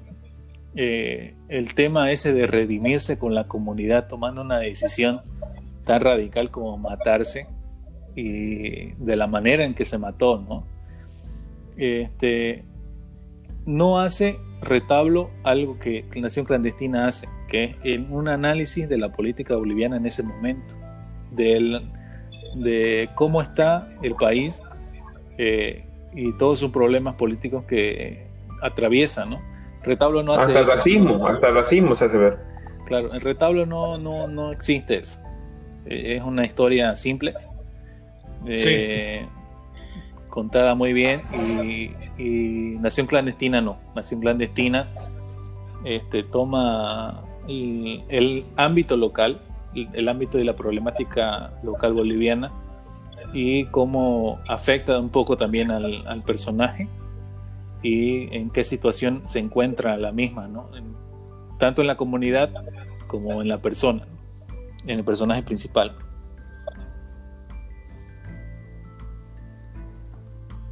[0.75, 5.21] eh, el tema ese de redimirse con la comunidad tomando una decisión
[5.85, 7.47] tan radical como matarse
[8.15, 10.65] y de la manera en que se mató, ¿no?
[11.77, 12.63] Este,
[13.65, 19.55] no hace retablo algo que Nación Clandestina hace, que es un análisis de la política
[19.55, 20.75] boliviana en ese momento,
[21.31, 24.61] de cómo está el país
[25.37, 28.27] eh, y todos sus problemas políticos que
[28.61, 29.54] atraviesa, ¿no?
[29.85, 32.37] Retablo no hace hasta el racismo, hasta el racismo se hace ver.
[32.85, 35.19] Claro, el retablo no, no, no existe eso.
[35.85, 37.33] Eh, es una historia simple,
[38.47, 39.25] eh,
[40.29, 41.21] contada muy bien
[42.17, 43.77] y, Nación Clandestina no.
[43.95, 44.87] Nación Clandestina
[45.83, 49.41] este, toma el, ámbito local,
[49.73, 52.51] el, ámbito de la problemática local boliviana
[53.33, 56.87] y cómo afecta un poco también al, al personaje
[57.85, 60.71] y en qué situación se encuentra la misma, ¿no?
[61.59, 62.49] tanto en la comunidad
[63.05, 64.07] como en la persona,
[64.87, 65.95] en el personaje principal.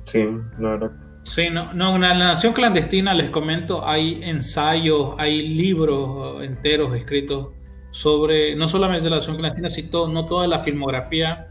[0.06, 0.92] Sí, claro.
[1.24, 7.50] Sí, no, no, en la nación clandestina, les comento, hay ensayos, hay libros enteros escritos
[7.92, 11.48] sobre, no solamente la nación clandestina, sino no toda la filmografía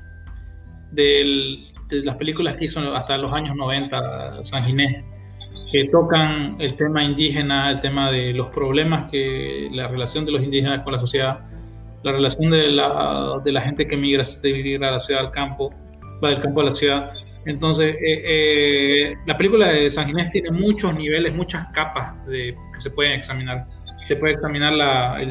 [0.90, 1.56] de
[1.88, 5.04] las películas que hizo hasta los años 90, San Ginés
[5.72, 10.42] que tocan el tema indígena, el tema de los problemas que la relación de los
[10.42, 11.40] indígenas con la sociedad,
[12.02, 15.72] la relación de la, de la gente que migra de a la ciudad al campo,
[16.22, 17.12] va del campo a la ciudad.
[17.46, 22.80] Entonces, eh, eh, la película de San Ginés tiene muchos niveles, muchas capas de, que
[22.80, 23.66] se pueden examinar.
[24.02, 25.24] Se puede examinar la,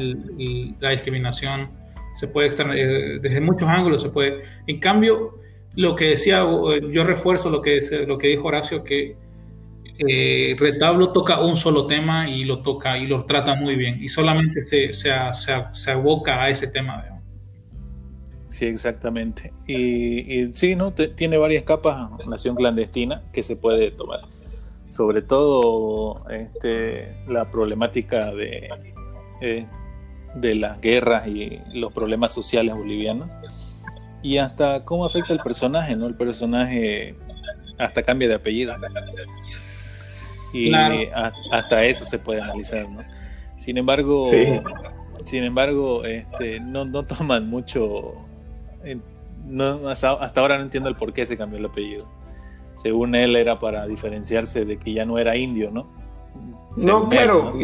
[0.80, 1.70] la discriminación,
[2.16, 4.42] se puede eh, desde muchos ángulos se puede.
[4.66, 5.38] En cambio,
[5.76, 6.44] lo que decía,
[6.90, 9.16] yo refuerzo lo que, lo que dijo Horacio, que
[9.98, 14.08] eh, Retablo toca un solo tema y lo toca y lo trata muy bien y
[14.08, 15.10] solamente se, se,
[15.72, 17.04] se, aboca a ese tema.
[18.48, 19.52] Sí, exactamente.
[19.66, 20.92] Y, sí, ¿no?
[20.92, 24.20] tiene varias capas, Nación Clandestina, que se puede tomar.
[24.88, 28.68] Sobre todo este, la problemática de,
[29.40, 29.66] eh,
[30.34, 33.32] de las guerras y los problemas sociales bolivianos.
[34.22, 36.06] Y hasta cómo afecta el personaje, ¿no?
[36.06, 37.16] El personaje
[37.78, 38.74] hasta cambia de apellido
[40.52, 40.72] y
[41.50, 43.02] hasta eso se puede analizar, ¿no?
[43.56, 44.24] Sin embargo,
[45.24, 48.14] sin embargo, este, no, no toman mucho,
[49.46, 52.06] no, hasta, ahora no entiendo el por qué se cambió el apellido.
[52.74, 55.86] Según él era para diferenciarse de que ya no era indio, ¿no?
[56.78, 57.58] no, claro,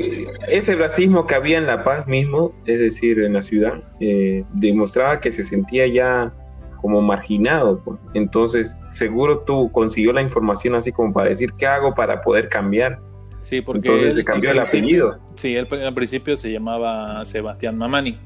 [0.48, 5.20] este racismo que había en La Paz mismo, es decir, en la ciudad, eh, demostraba
[5.20, 6.34] que se sentía ya
[6.80, 7.80] como marginado.
[7.84, 7.98] Pues.
[8.14, 13.00] Entonces, seguro tú consiguió la información así como para decir qué hago para poder cambiar.
[13.40, 15.18] Sí, porque entonces se cambió el apellido.
[15.36, 18.18] Sí, él al principio se llamaba Sebastián Mamani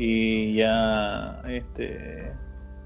[0.00, 2.32] y ya este,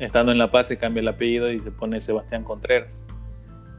[0.00, 3.04] estando en La Paz se cambia el apellido y se pone Sebastián Contreras.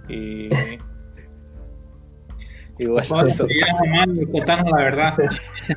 [0.08, 0.48] Y,
[2.80, 5.18] y bueno, eso, la verdad.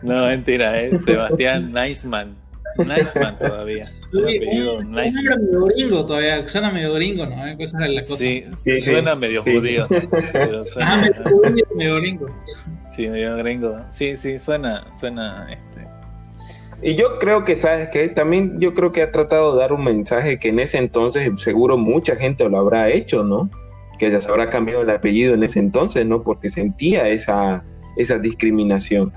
[0.03, 2.37] No, mentira, es Sebastián Neisman.
[2.77, 3.93] Neisman todavía.
[4.13, 5.45] El apellido Neisman.
[5.45, 7.47] medio gringo todavía, suena medio gringo, ¿no?
[7.47, 8.17] Esa es la cosa.
[8.17, 9.87] Sí, sí, suena medio judío.
[9.89, 12.27] Pero suena, ah, medio, medio gringo.
[12.89, 13.77] Sí, medio gringo.
[13.91, 15.87] Sí, sí, suena, suena este,
[16.83, 19.83] y yo creo que, ¿sabes que También yo creo que ha tratado de dar un
[19.83, 23.51] mensaje que en ese entonces seguro mucha gente lo habrá hecho, ¿no?
[23.99, 26.23] Que ya se habrá cambiado el apellido en ese entonces, ¿no?
[26.23, 27.65] Porque sentía esa,
[27.97, 29.13] esa discriminación.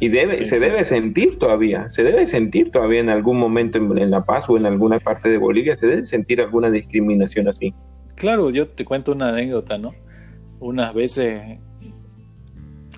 [0.00, 4.24] Y debe, se debe sentir todavía, se debe sentir todavía en algún momento en, La
[4.24, 7.72] Paz o en alguna parte de Bolivia, se debe sentir alguna discriminación así.
[8.16, 9.94] Claro, yo te cuento una anécdota, ¿no?
[10.58, 11.58] Unas veces,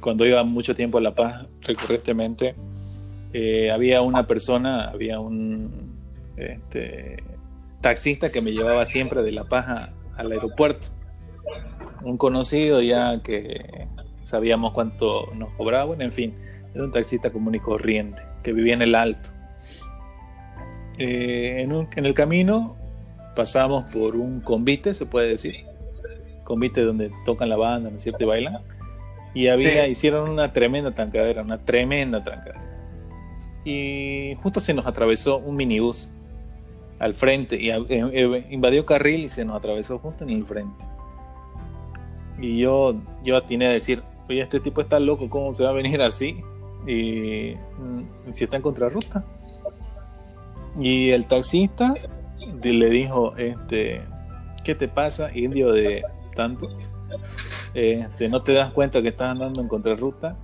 [0.01, 2.55] cuando iba mucho tiempo a La Paz recurrentemente,
[3.33, 5.71] eh, había una persona, había un
[6.37, 7.23] este,
[7.81, 10.89] taxista que me llevaba siempre de La Paz al aeropuerto.
[12.05, 13.87] Un conocido ya que
[14.23, 16.35] sabíamos cuánto nos cobraba, en fin,
[16.77, 19.31] era un taxista común y corriente que vivía en el Alto.
[20.99, 22.77] Eh, en, el camino
[23.35, 25.65] pasamos por un convite, se puede decir,
[26.45, 28.23] convite donde tocan la banda, ¿no es cierto?
[28.23, 28.59] Y bailan.
[29.35, 32.67] Y había, hicieron una tremenda trancadera, una tremenda trancadera
[33.67, 36.09] y justo se nos atravesó un minibús
[37.01, 40.85] al frente y eh, eh, invadió carril y se nos atravesó justo en el frente.
[42.41, 45.73] Y yo, yo atiné a decir, oye, este tipo está loco, ¿cómo se va a
[45.73, 46.37] venir así?
[46.87, 49.25] Y mm, si está en contrarruta.
[50.79, 51.95] Y el taxista
[52.63, 54.03] le dijo, este,
[54.65, 56.03] ¿qué te pasa, indio de
[56.35, 56.69] tanto?
[57.75, 60.37] Este, ¿No te das cuenta que estás andando en contrarruta?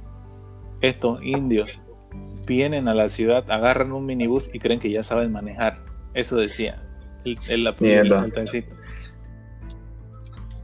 [0.80, 1.80] Estos indios
[2.46, 5.78] vienen a la ciudad, agarran un minibús y creen que ya saben manejar.
[6.14, 6.82] Eso decía
[7.24, 8.74] el, el, taxista.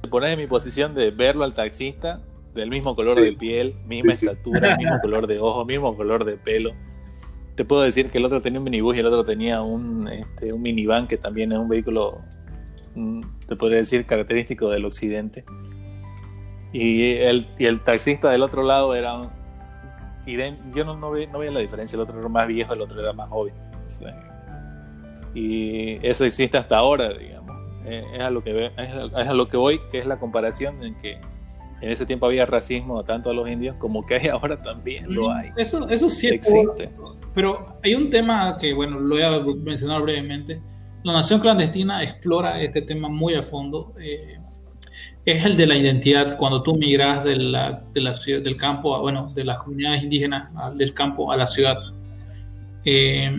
[0.03, 2.21] Te pones en mi posición de verlo al taxista,
[2.55, 6.73] del mismo color de piel, misma estatura, mismo color de ojos, mismo color de pelo.
[7.55, 10.53] Te puedo decir que el otro tenía un minibús y el otro tenía un, este,
[10.53, 12.19] un minivan, que también es un vehículo,
[12.95, 15.45] mm, te podría decir, característico del occidente.
[16.73, 19.31] Y el, y el taxista del otro lado era
[20.29, 20.37] y
[20.75, 23.31] yo no, no, veía, la diferencia, el otro era más viejo, el otro era más
[23.31, 23.55] joven.
[25.35, 27.57] y eso existe hasta ahora, digamos.
[27.87, 30.95] Eh, es, a lo que es, a, lo que voy, que es la comparación en
[30.99, 31.19] que
[31.81, 35.31] en ese tiempo había racismo tanto a los indios como que hay ahora también lo
[35.31, 35.51] hay.
[35.57, 36.91] Eso, eso sí existe.
[37.35, 40.61] Pero hay un tema que, bueno, lo voy a mencionar brevemente.
[41.05, 43.95] La Nación Clandestina explora este tema muy a fondo.
[44.01, 44.39] Eh,
[45.25, 49.31] es el de la identidad cuando tú migras de la, de la, del campo, bueno,
[49.35, 51.77] de las comunidades indígenas del campo a la ciudad.
[52.85, 53.31] Eh,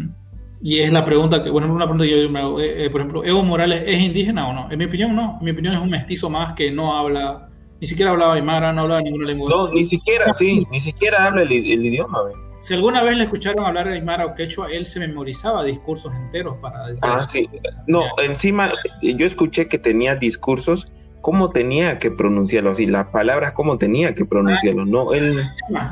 [0.62, 3.02] y es la pregunta que, bueno, una pregunta que yo me hago, eh, eh, por
[3.02, 4.72] ejemplo, ¿Evo Morales es indígena o no?
[4.72, 5.38] En mi opinión, no.
[5.40, 7.49] En mi opinión es un mestizo más que no habla,
[7.80, 9.50] ni siquiera hablaba aymara, no hablaba ninguna lengua.
[9.50, 12.20] No, ni siquiera, sí, ni siquiera habla el, idioma.
[12.60, 16.88] Si alguna vez le escucharon hablar aymara o quechua, él se memorizaba discursos enteros para...
[17.02, 17.50] Ah, sí.
[17.88, 18.70] No, encima,
[19.02, 24.26] yo escuché que tenía discursos cómo tenía que pronunciarlo, y las palabras cómo tenía que
[24.26, 25.42] pronunciarlo, no él,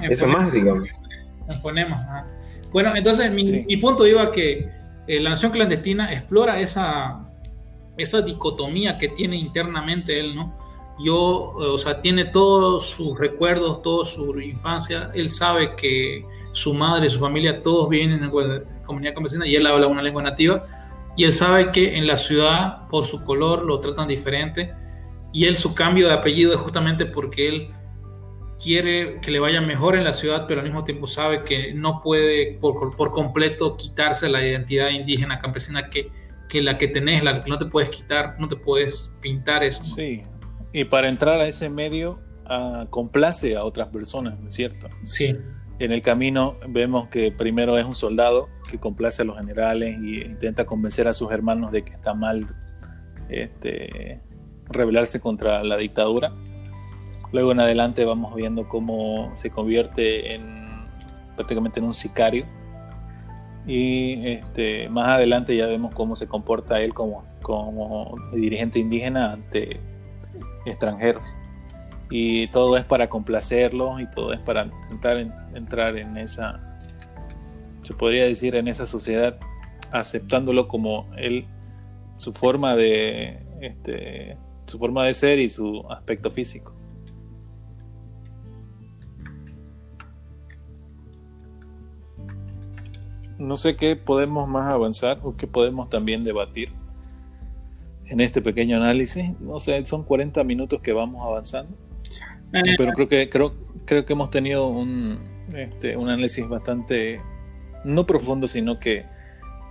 [0.10, 0.90] eso más, digamos.
[2.72, 4.70] Bueno, entonces mi, punto iba que
[5.08, 7.30] eh, la nación clandestina explora esa,
[7.98, 10.67] esa dicotomía que tiene internamente él, ¿no?
[11.00, 17.10] Yo, o sea, tiene todos sus recuerdos, toda su infancia, él sabe que su madre,
[17.10, 20.66] su familia, todos vienen en la comunidad campesina y él habla una lengua nativa,
[21.16, 24.74] y él sabe que en la ciudad, por su color, lo tratan diferente,
[25.34, 27.72] y él su cambio de apellido es justamente porque él
[28.62, 32.02] quiere que le vaya mejor en la ciudad, pero al mismo tiempo sabe que no
[32.02, 36.10] puede por, completo quitarse la identidad indígena campesina que,
[36.50, 39.96] que, la que tenés, la que no te puedes quitar, no te puedes pintar eso.
[40.74, 44.88] Y para entrar a ese medio uh, complace a otras personas, ¿no es cierto?
[45.04, 45.36] Sí.
[45.80, 50.22] En el camino vemos que primero es un soldado que complace a los generales y
[50.22, 52.48] intenta convencer a sus hermanos de que está mal
[53.30, 54.20] este,
[54.70, 56.34] rebelarse contra la dictadura.
[57.32, 60.68] Luego en adelante vamos viendo cómo se convierte en
[61.36, 62.46] prácticamente en un sicario
[63.68, 69.80] y este, más adelante ya vemos cómo se comporta él como, como dirigente indígena ante
[70.68, 71.36] extranjeros.
[72.10, 75.18] Y todo es para complacerlos y todo es para intentar
[75.54, 76.80] entrar en esa,
[77.84, 79.38] se podría decir, en esa sociedad,
[79.92, 81.46] aceptándolo como él,
[82.16, 86.78] su forma de, este, su forma de ser y su aspecto físico.
[93.38, 96.72] no sé qué podemos más avanzar o qué podemos también debatir
[98.08, 99.40] en este pequeño análisis.
[99.40, 101.76] No sé, son 40 minutos que vamos avanzando.
[102.52, 103.54] Pero creo que creo,
[103.86, 105.20] creo que hemos tenido un,
[105.54, 107.22] este, un análisis bastante
[107.84, 109.06] no profundo, sino que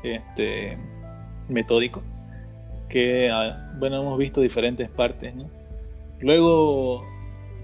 [0.02, 0.76] este,
[1.48, 2.02] metódico.
[2.88, 5.34] Que ah, bueno, hemos visto diferentes partes.
[6.20, 7.04] Luego,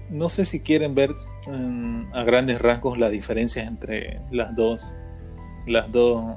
[0.09, 1.11] no sé si quieren ver
[1.47, 4.93] mm, a grandes rasgos las diferencias entre las dos
[5.65, 6.35] las dos,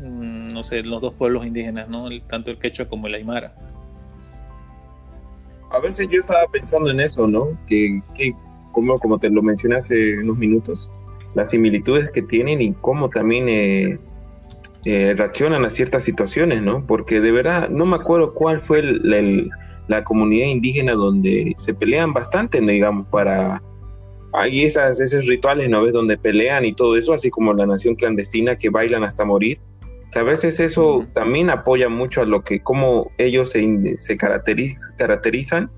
[0.00, 2.08] no sé, los dos pueblos indígenas, ¿no?
[2.28, 3.54] tanto el quechua como el aymara.
[5.70, 7.46] A veces yo estaba pensando en esto, ¿no?
[7.66, 8.00] Que,
[8.72, 10.90] como, como te lo mencioné hace unos minutos,
[11.34, 13.98] las similitudes que tienen y cómo también eh,
[14.84, 16.86] eh, reaccionan a ciertas situaciones, ¿no?
[16.86, 22.60] Porque de verdad, no me acuerdo cuál fue la comunidad indígena donde se pelean bastante,
[22.60, 23.62] digamos, para
[24.32, 25.92] hay esas, esos rituales, ¿no ves?
[25.92, 29.58] Donde pelean y todo eso, así como la nación clandestina que bailan hasta morir.
[30.12, 35.70] Que a veces eso también apoya mucho a lo que, cómo ellos se, se caracterizan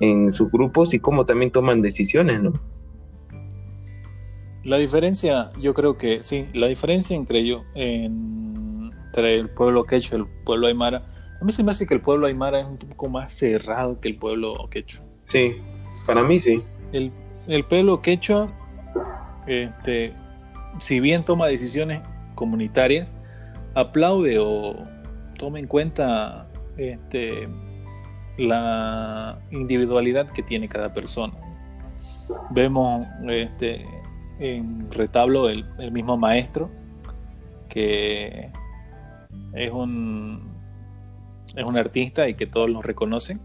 [0.00, 2.52] en sus grupos y cómo también toman decisiones, ¿no?
[4.64, 10.20] La diferencia, yo creo que sí, la diferencia entre yo, entre el pueblo quechua y
[10.20, 11.06] el pueblo aymara,
[11.40, 14.08] a mí se me hace que el pueblo aymara es un poco más cerrado que
[14.08, 15.06] el pueblo quechua.
[15.32, 15.56] Sí,
[16.06, 16.62] para mí sí.
[16.92, 17.10] El,
[17.46, 18.52] el pueblo quechua,
[19.46, 20.12] este,
[20.78, 22.02] si bien toma decisiones
[22.34, 23.08] comunitarias,
[23.74, 24.76] aplaude o
[25.38, 26.46] toma en cuenta
[26.76, 27.48] este,
[28.38, 31.34] la individualidad que tiene cada persona.
[32.50, 33.84] Vemos este,
[34.38, 36.70] en retablo el, mismo maestro
[37.68, 38.50] que
[39.52, 40.50] es un,
[41.54, 43.40] es un artista y que todos lo reconocen.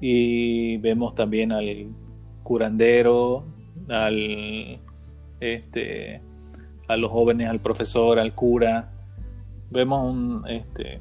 [0.00, 1.88] Y vemos también al
[2.42, 3.44] curandero,
[3.88, 4.78] al,
[5.40, 6.20] este,
[6.88, 8.93] a los jóvenes, al profesor, al cura.
[9.74, 11.00] Vemos un, este,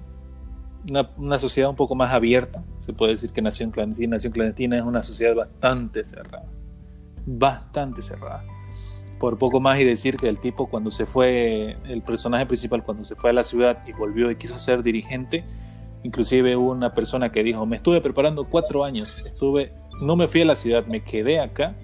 [1.18, 2.64] una, sociedad un poco más abierta.
[2.80, 6.48] Se puede decir que Nación Clandestina, Nación Clandestina es una sociedad bastante cerrada.
[7.26, 8.44] Bastante cerrada.
[9.20, 13.04] Por poco más y decir que el tipo cuando se fue, el personaje principal cuando
[13.04, 15.46] se fue a la ciudad y volvió y quiso ser dirigente,
[16.02, 19.72] inclusive hubo una persona que dijo, me estuve preparando cuatro años, estuve
[20.02, 21.76] no me fui a la ciudad, me quedé acá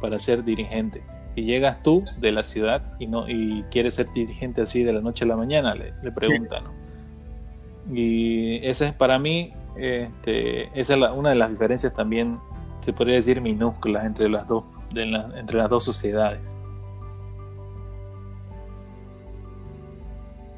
[0.00, 1.02] para ser dirigente.
[1.34, 5.00] Y llegas tú de la ciudad y no y quieres ser dirigente así de la
[5.00, 6.64] noche a la mañana, le, le preguntan.
[7.90, 12.38] Y esa es para mí, este, esa es una de las diferencias también,
[12.80, 14.64] se podría decir, minúsculas entre las dos,
[14.94, 16.40] entre las dos sociedades.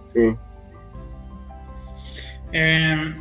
[0.04, 0.36] Sí.
[2.52, 3.14] Eh,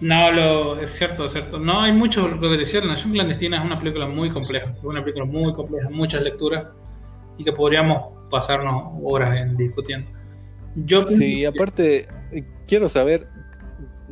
[0.00, 1.58] no, lo, es cierto, es cierto.
[1.58, 4.82] No, hay mucho, lo que decía, La Nación Clandestina es una película muy compleja, es
[4.82, 6.66] una película muy compleja, muchas lecturas
[7.36, 10.10] y que podríamos pasarnos horas en discutiendo.
[10.74, 12.08] Yo sí, aparte,
[12.66, 13.26] quiero saber,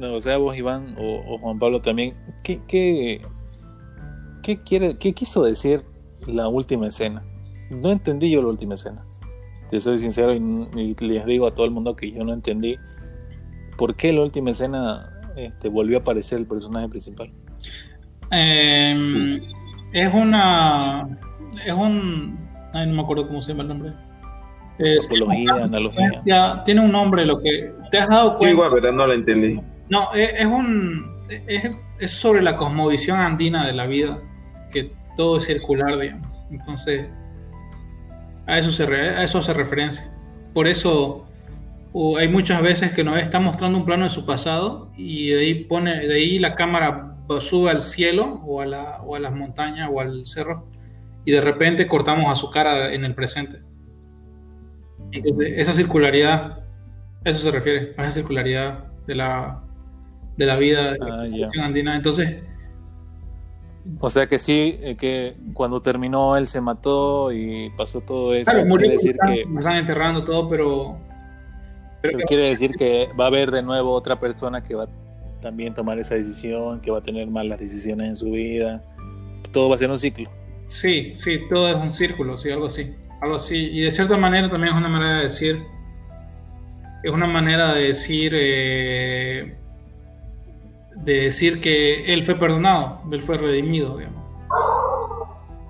[0.01, 3.22] o sea, vos Iván o, Juan Pablo también, ¿qué, qué,
[4.43, 5.84] qué, quiere, ¿qué quiso decir
[6.26, 7.24] la última escena?
[7.70, 9.07] No entendí yo la última escena.
[9.70, 12.76] Te soy sincero y les digo a todo el mundo que yo no entendí
[13.76, 17.30] por qué la última escena este, volvió a aparecer el personaje principal?
[18.30, 19.41] Em,
[19.93, 21.09] es una.
[21.64, 22.39] Es un.
[22.72, 23.93] no me acuerdo cómo se llama el nombre.
[25.05, 26.62] Apología, analogía.
[26.64, 27.72] tiene un nombre, lo que.
[27.91, 28.51] ¿Te has dado cuenta?
[28.51, 29.61] igual, pero no lo entendí.
[29.89, 31.16] No, es, un.
[31.28, 34.18] Es, sobre la cosmovisión andina de la vida,
[34.70, 36.28] que todo es circular, digamos.
[36.51, 37.09] Entonces,
[38.47, 40.11] a eso se, a eso se referencia.
[40.55, 41.28] Por eso
[42.18, 45.64] hay muchas veces que nos está mostrando un plano de su pasado y de ahí
[45.64, 49.91] pone, de ahí la cámara sube al cielo o a, la, o a las montañas
[49.93, 50.68] o al cerro
[51.24, 53.61] y de repente cortamos a su cara en el presente.
[55.12, 56.64] Entonces, esa circularidad,
[57.24, 59.62] eso se refiere, a esa circularidad de la,
[60.36, 61.95] de la vida de la ah, andina.
[61.95, 62.43] Entonces,
[64.01, 68.51] o sea que sí, eh, que cuando terminó él se mató y pasó todo eso.
[68.51, 70.99] Claro, decir que nos están enterrando todo, pero
[72.01, 74.88] pero quiere decir que va a haber de nuevo otra persona que va a
[75.40, 78.82] también tomar esa decisión, que va a tener malas decisiones en su vida.
[79.53, 80.28] Todo va a ser un ciclo.
[80.66, 82.94] Sí, sí, todo es un círculo, sí, algo así.
[83.20, 83.57] Algo así.
[83.57, 85.62] Y de cierta manera también es una manera de decir
[87.03, 89.57] es una manera de decir eh,
[90.96, 94.24] de decir que él fue perdonado, él fue redimido, digamos.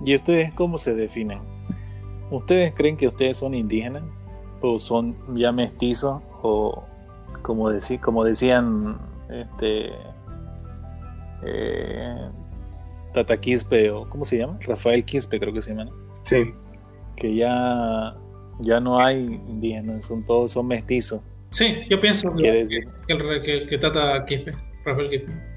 [0.05, 1.41] ¿Y ustedes cómo se definen?
[2.31, 4.05] ¿Ustedes creen que ustedes son indígenas?
[4.61, 6.23] ¿O son ya mestizos?
[6.43, 6.85] ¿O
[7.43, 8.99] como, decí, como decían
[9.31, 9.91] este,
[11.45, 12.29] eh,
[13.13, 14.59] Tata Quispe, o ¿cómo se llama?
[14.63, 15.91] Rafael Quispe creo que se llama.
[16.23, 16.53] Sí.
[17.17, 18.17] Que ya,
[18.61, 21.21] ya no hay indígenas, son todos son mestizos.
[21.51, 22.67] Sí, yo pienso que,
[23.07, 24.53] que, que, Tata Quispe,
[24.85, 25.47] Rafael Quispe.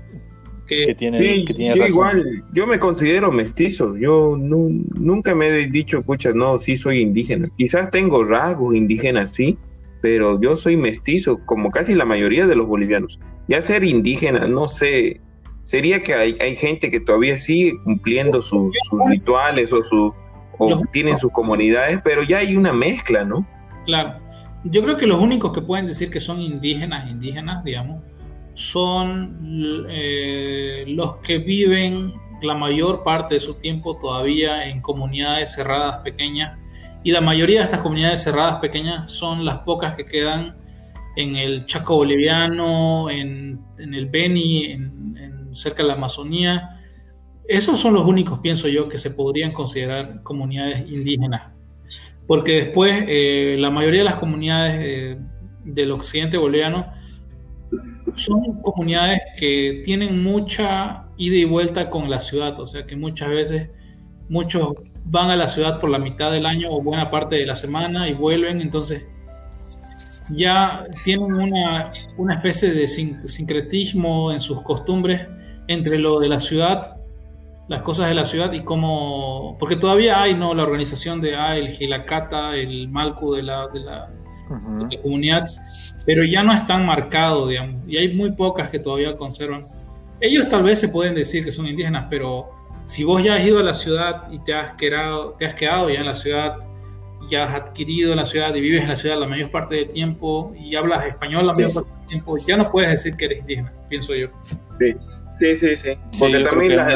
[0.67, 6.01] Que, tiene, que tiene yo igual, yo me considero mestizo, yo nunca me he dicho,
[6.01, 7.49] pucha, no, sí soy indígena.
[7.57, 9.57] Quizás tengo rasgos indígenas, sí,
[10.01, 13.19] pero yo soy mestizo, como casi la mayoría de los bolivianos.
[13.49, 15.19] Ya ser indígena, no sé,
[15.63, 18.73] sería que hay, hay gente que todavía sigue cumpliendo sus,
[19.09, 20.13] rituales o, su,
[20.57, 23.45] o tienen sus comunidades, pero ya hay una mezcla, ¿no?
[23.85, 24.19] Claro.
[24.63, 28.03] Yo creo que los únicos que pueden decir que son indígenas, indígenas, digamos,
[28.53, 36.01] son eh, los que viven la mayor parte de su tiempo todavía en comunidades cerradas
[36.03, 36.57] pequeñas
[37.03, 40.55] y la mayoría de estas comunidades cerradas pequeñas son las pocas que quedan
[41.15, 46.77] en el Chaco boliviano, en, el Beni, en, cerca de la Amazonía.
[47.47, 51.51] Esos son los únicos, pienso yo, que se podrían considerar comunidades indígenas.
[52.27, 55.17] Porque después eh, la mayoría de las comunidades eh,
[55.65, 56.93] del occidente boliviano
[58.15, 63.29] son comunidades que tienen mucha ida y vuelta con la ciudad, o sea que muchas
[63.29, 63.69] veces
[64.29, 64.73] muchos
[65.05, 68.07] van a la ciudad por la mitad del año o buena parte de la semana
[68.07, 69.03] y vuelven, entonces
[70.29, 75.27] ya tienen una, una especie de sincretismo en sus costumbres
[75.67, 76.97] entre lo de la ciudad,
[77.67, 81.57] las cosas de la ciudad y cómo, porque todavía hay no la organización de ah,
[81.57, 84.05] el Gilacata, el Malcu de la, de la,
[85.01, 85.47] comunidad,
[86.05, 89.61] pero ya no están marcados, digamos, y hay muy pocas que todavía conservan.
[90.19, 92.49] Ellos tal vez se pueden decir que son indígenas, pero
[92.85, 95.89] si vos ya has ido a la ciudad y te has quedado, te has quedado
[95.89, 96.57] ya en la ciudad,
[97.29, 100.53] ya has adquirido la ciudad y vives en la ciudad la mayor parte del tiempo
[100.57, 103.73] y hablas español la mayor parte del tiempo, ya no puedes decir que eres indígena,
[103.89, 104.27] pienso yo.
[104.79, 104.95] Sí,
[105.39, 105.77] sí, sí.
[105.77, 106.19] sí.
[106.19, 106.87] Porque también las,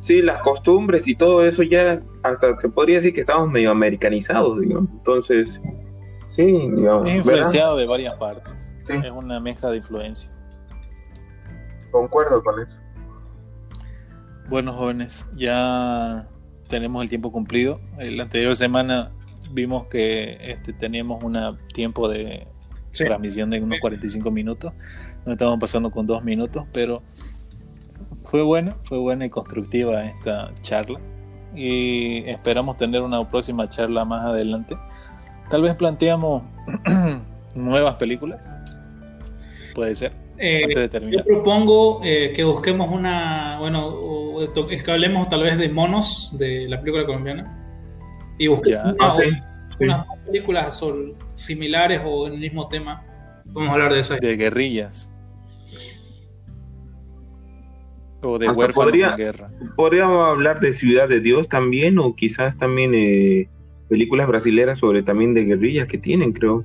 [0.00, 4.60] Sí, las costumbres y todo eso ya hasta se podría decir que estamos medio americanizados,
[4.60, 4.88] digamos.
[4.92, 5.60] Entonces,
[6.26, 8.74] sí, digamos, Es influenciado de varias partes.
[8.88, 10.30] Es una mezcla de influencia.
[11.90, 12.80] Concuerdo con eso.
[14.48, 16.28] Bueno, jóvenes, ya
[16.68, 17.80] tenemos el tiempo cumplido.
[17.98, 19.12] La anterior semana
[19.52, 21.36] vimos que este, teníamos un
[21.72, 22.46] tiempo de
[22.92, 24.72] transmisión de unos 45 minutos.
[25.24, 27.02] Nos estamos pasando con dos minutos, pero
[28.22, 31.00] fue buena, fue buena y constructiva esta charla.
[31.54, 34.76] Y esperamos tener una próxima charla más adelante.
[35.48, 36.42] Tal vez planteamos
[37.54, 38.50] nuevas películas.
[39.74, 40.12] Puede ser.
[40.38, 40.68] Eh,
[41.10, 46.78] yo propongo eh, que busquemos una, bueno, que hablemos tal vez de monos de la
[46.78, 47.66] película colombiana
[48.38, 48.94] y busquemos
[49.78, 50.84] unas películas
[51.34, 53.02] similares o en el mismo tema.
[53.46, 54.20] Vamos a hablar de esas.
[54.20, 55.12] De guerrillas.
[58.22, 59.50] O de huérfanos de guerra.
[59.76, 63.48] Podríamos hablar de Ciudad de Dios también, o quizás también eh,
[63.88, 66.64] películas brasileras sobre también de guerrillas que tienen, creo.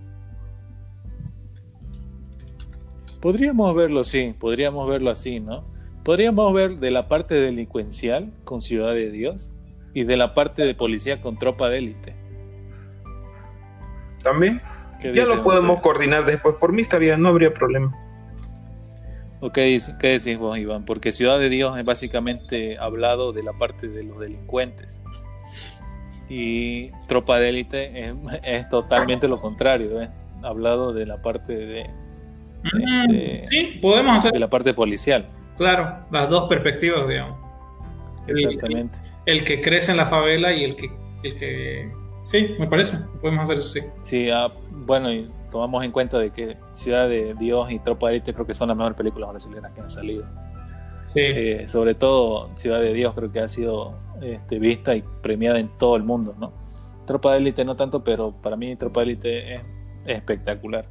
[3.22, 5.64] Podríamos verlo, sí, podríamos verlo así, ¿no?
[6.04, 9.52] Podríamos ver de la parte delincuencial con Ciudad de Dios
[9.94, 12.16] y de la parte de policía con tropa de élite.
[14.24, 14.62] También.
[15.14, 16.56] Ya lo podemos coordinar después.
[16.56, 17.92] Por mí está bien, no habría problema.
[19.40, 20.86] Ok, ¿qué decís vos, Iván?
[20.86, 25.02] Porque Ciudad de Dios es básicamente hablado de la parte de los delincuentes.
[26.34, 30.10] Y Tropa de Élite es, es totalmente lo contrario, ¿eh?
[30.44, 31.90] hablado de la parte de,
[32.64, 34.34] Mm, este, sí, podemos hacer.
[34.34, 35.26] De la parte policial.
[35.58, 37.38] Claro, las dos perspectivas, digamos.
[38.28, 38.98] Exactamente.
[39.26, 40.92] El, que crece en la favela y el que,
[41.24, 41.92] el que.
[42.26, 42.98] Sí, me parece.
[43.20, 43.80] Podemos hacer eso, sí.
[44.04, 48.16] Sí, ah, bueno, y tomamos en cuenta de que Ciudad de Dios y Tropa de
[48.16, 50.26] Élite creo que son las mejores películas brasileñas que han salido.
[51.08, 51.20] Sí.
[51.20, 55.70] Eh, sobre todo Ciudad de Dios creo que ha sido este, vista y premiada en
[55.78, 56.54] todo el mundo, ¿no?
[57.06, 59.62] Tropa de Élite no tanto, pero para mí Tropa de Élite es
[60.06, 60.86] espectacular.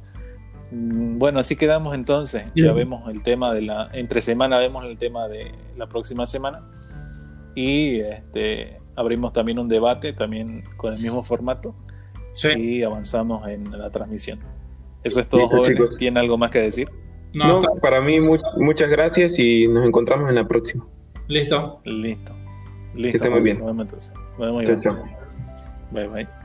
[0.71, 2.45] Mm, bueno, así quedamos entonces.
[2.55, 3.89] Ya vemos el tema de la.
[3.93, 6.61] Entre semana vemos el tema de la próxima semana.
[7.55, 11.75] Y este, abrimos también un debate, también con el mismo formato.
[12.57, 14.39] Y avanzamos en la transmisión.
[15.03, 15.81] Eso es todo, jóvenes.
[15.97, 16.89] ¿Tiene algo más que decir?
[17.33, 18.19] No, para mí,
[18.57, 20.85] muchas gracias y nos encontramos en la próxima.
[21.27, 21.81] Listo.
[21.85, 22.40] Listo.
[22.93, 23.11] Listo.
[23.11, 23.59] Que esté muy bien.
[23.59, 24.13] Nos vemos entonces.
[24.37, 25.03] Nos vemos chao, chao.
[25.91, 26.40] Bye, bye.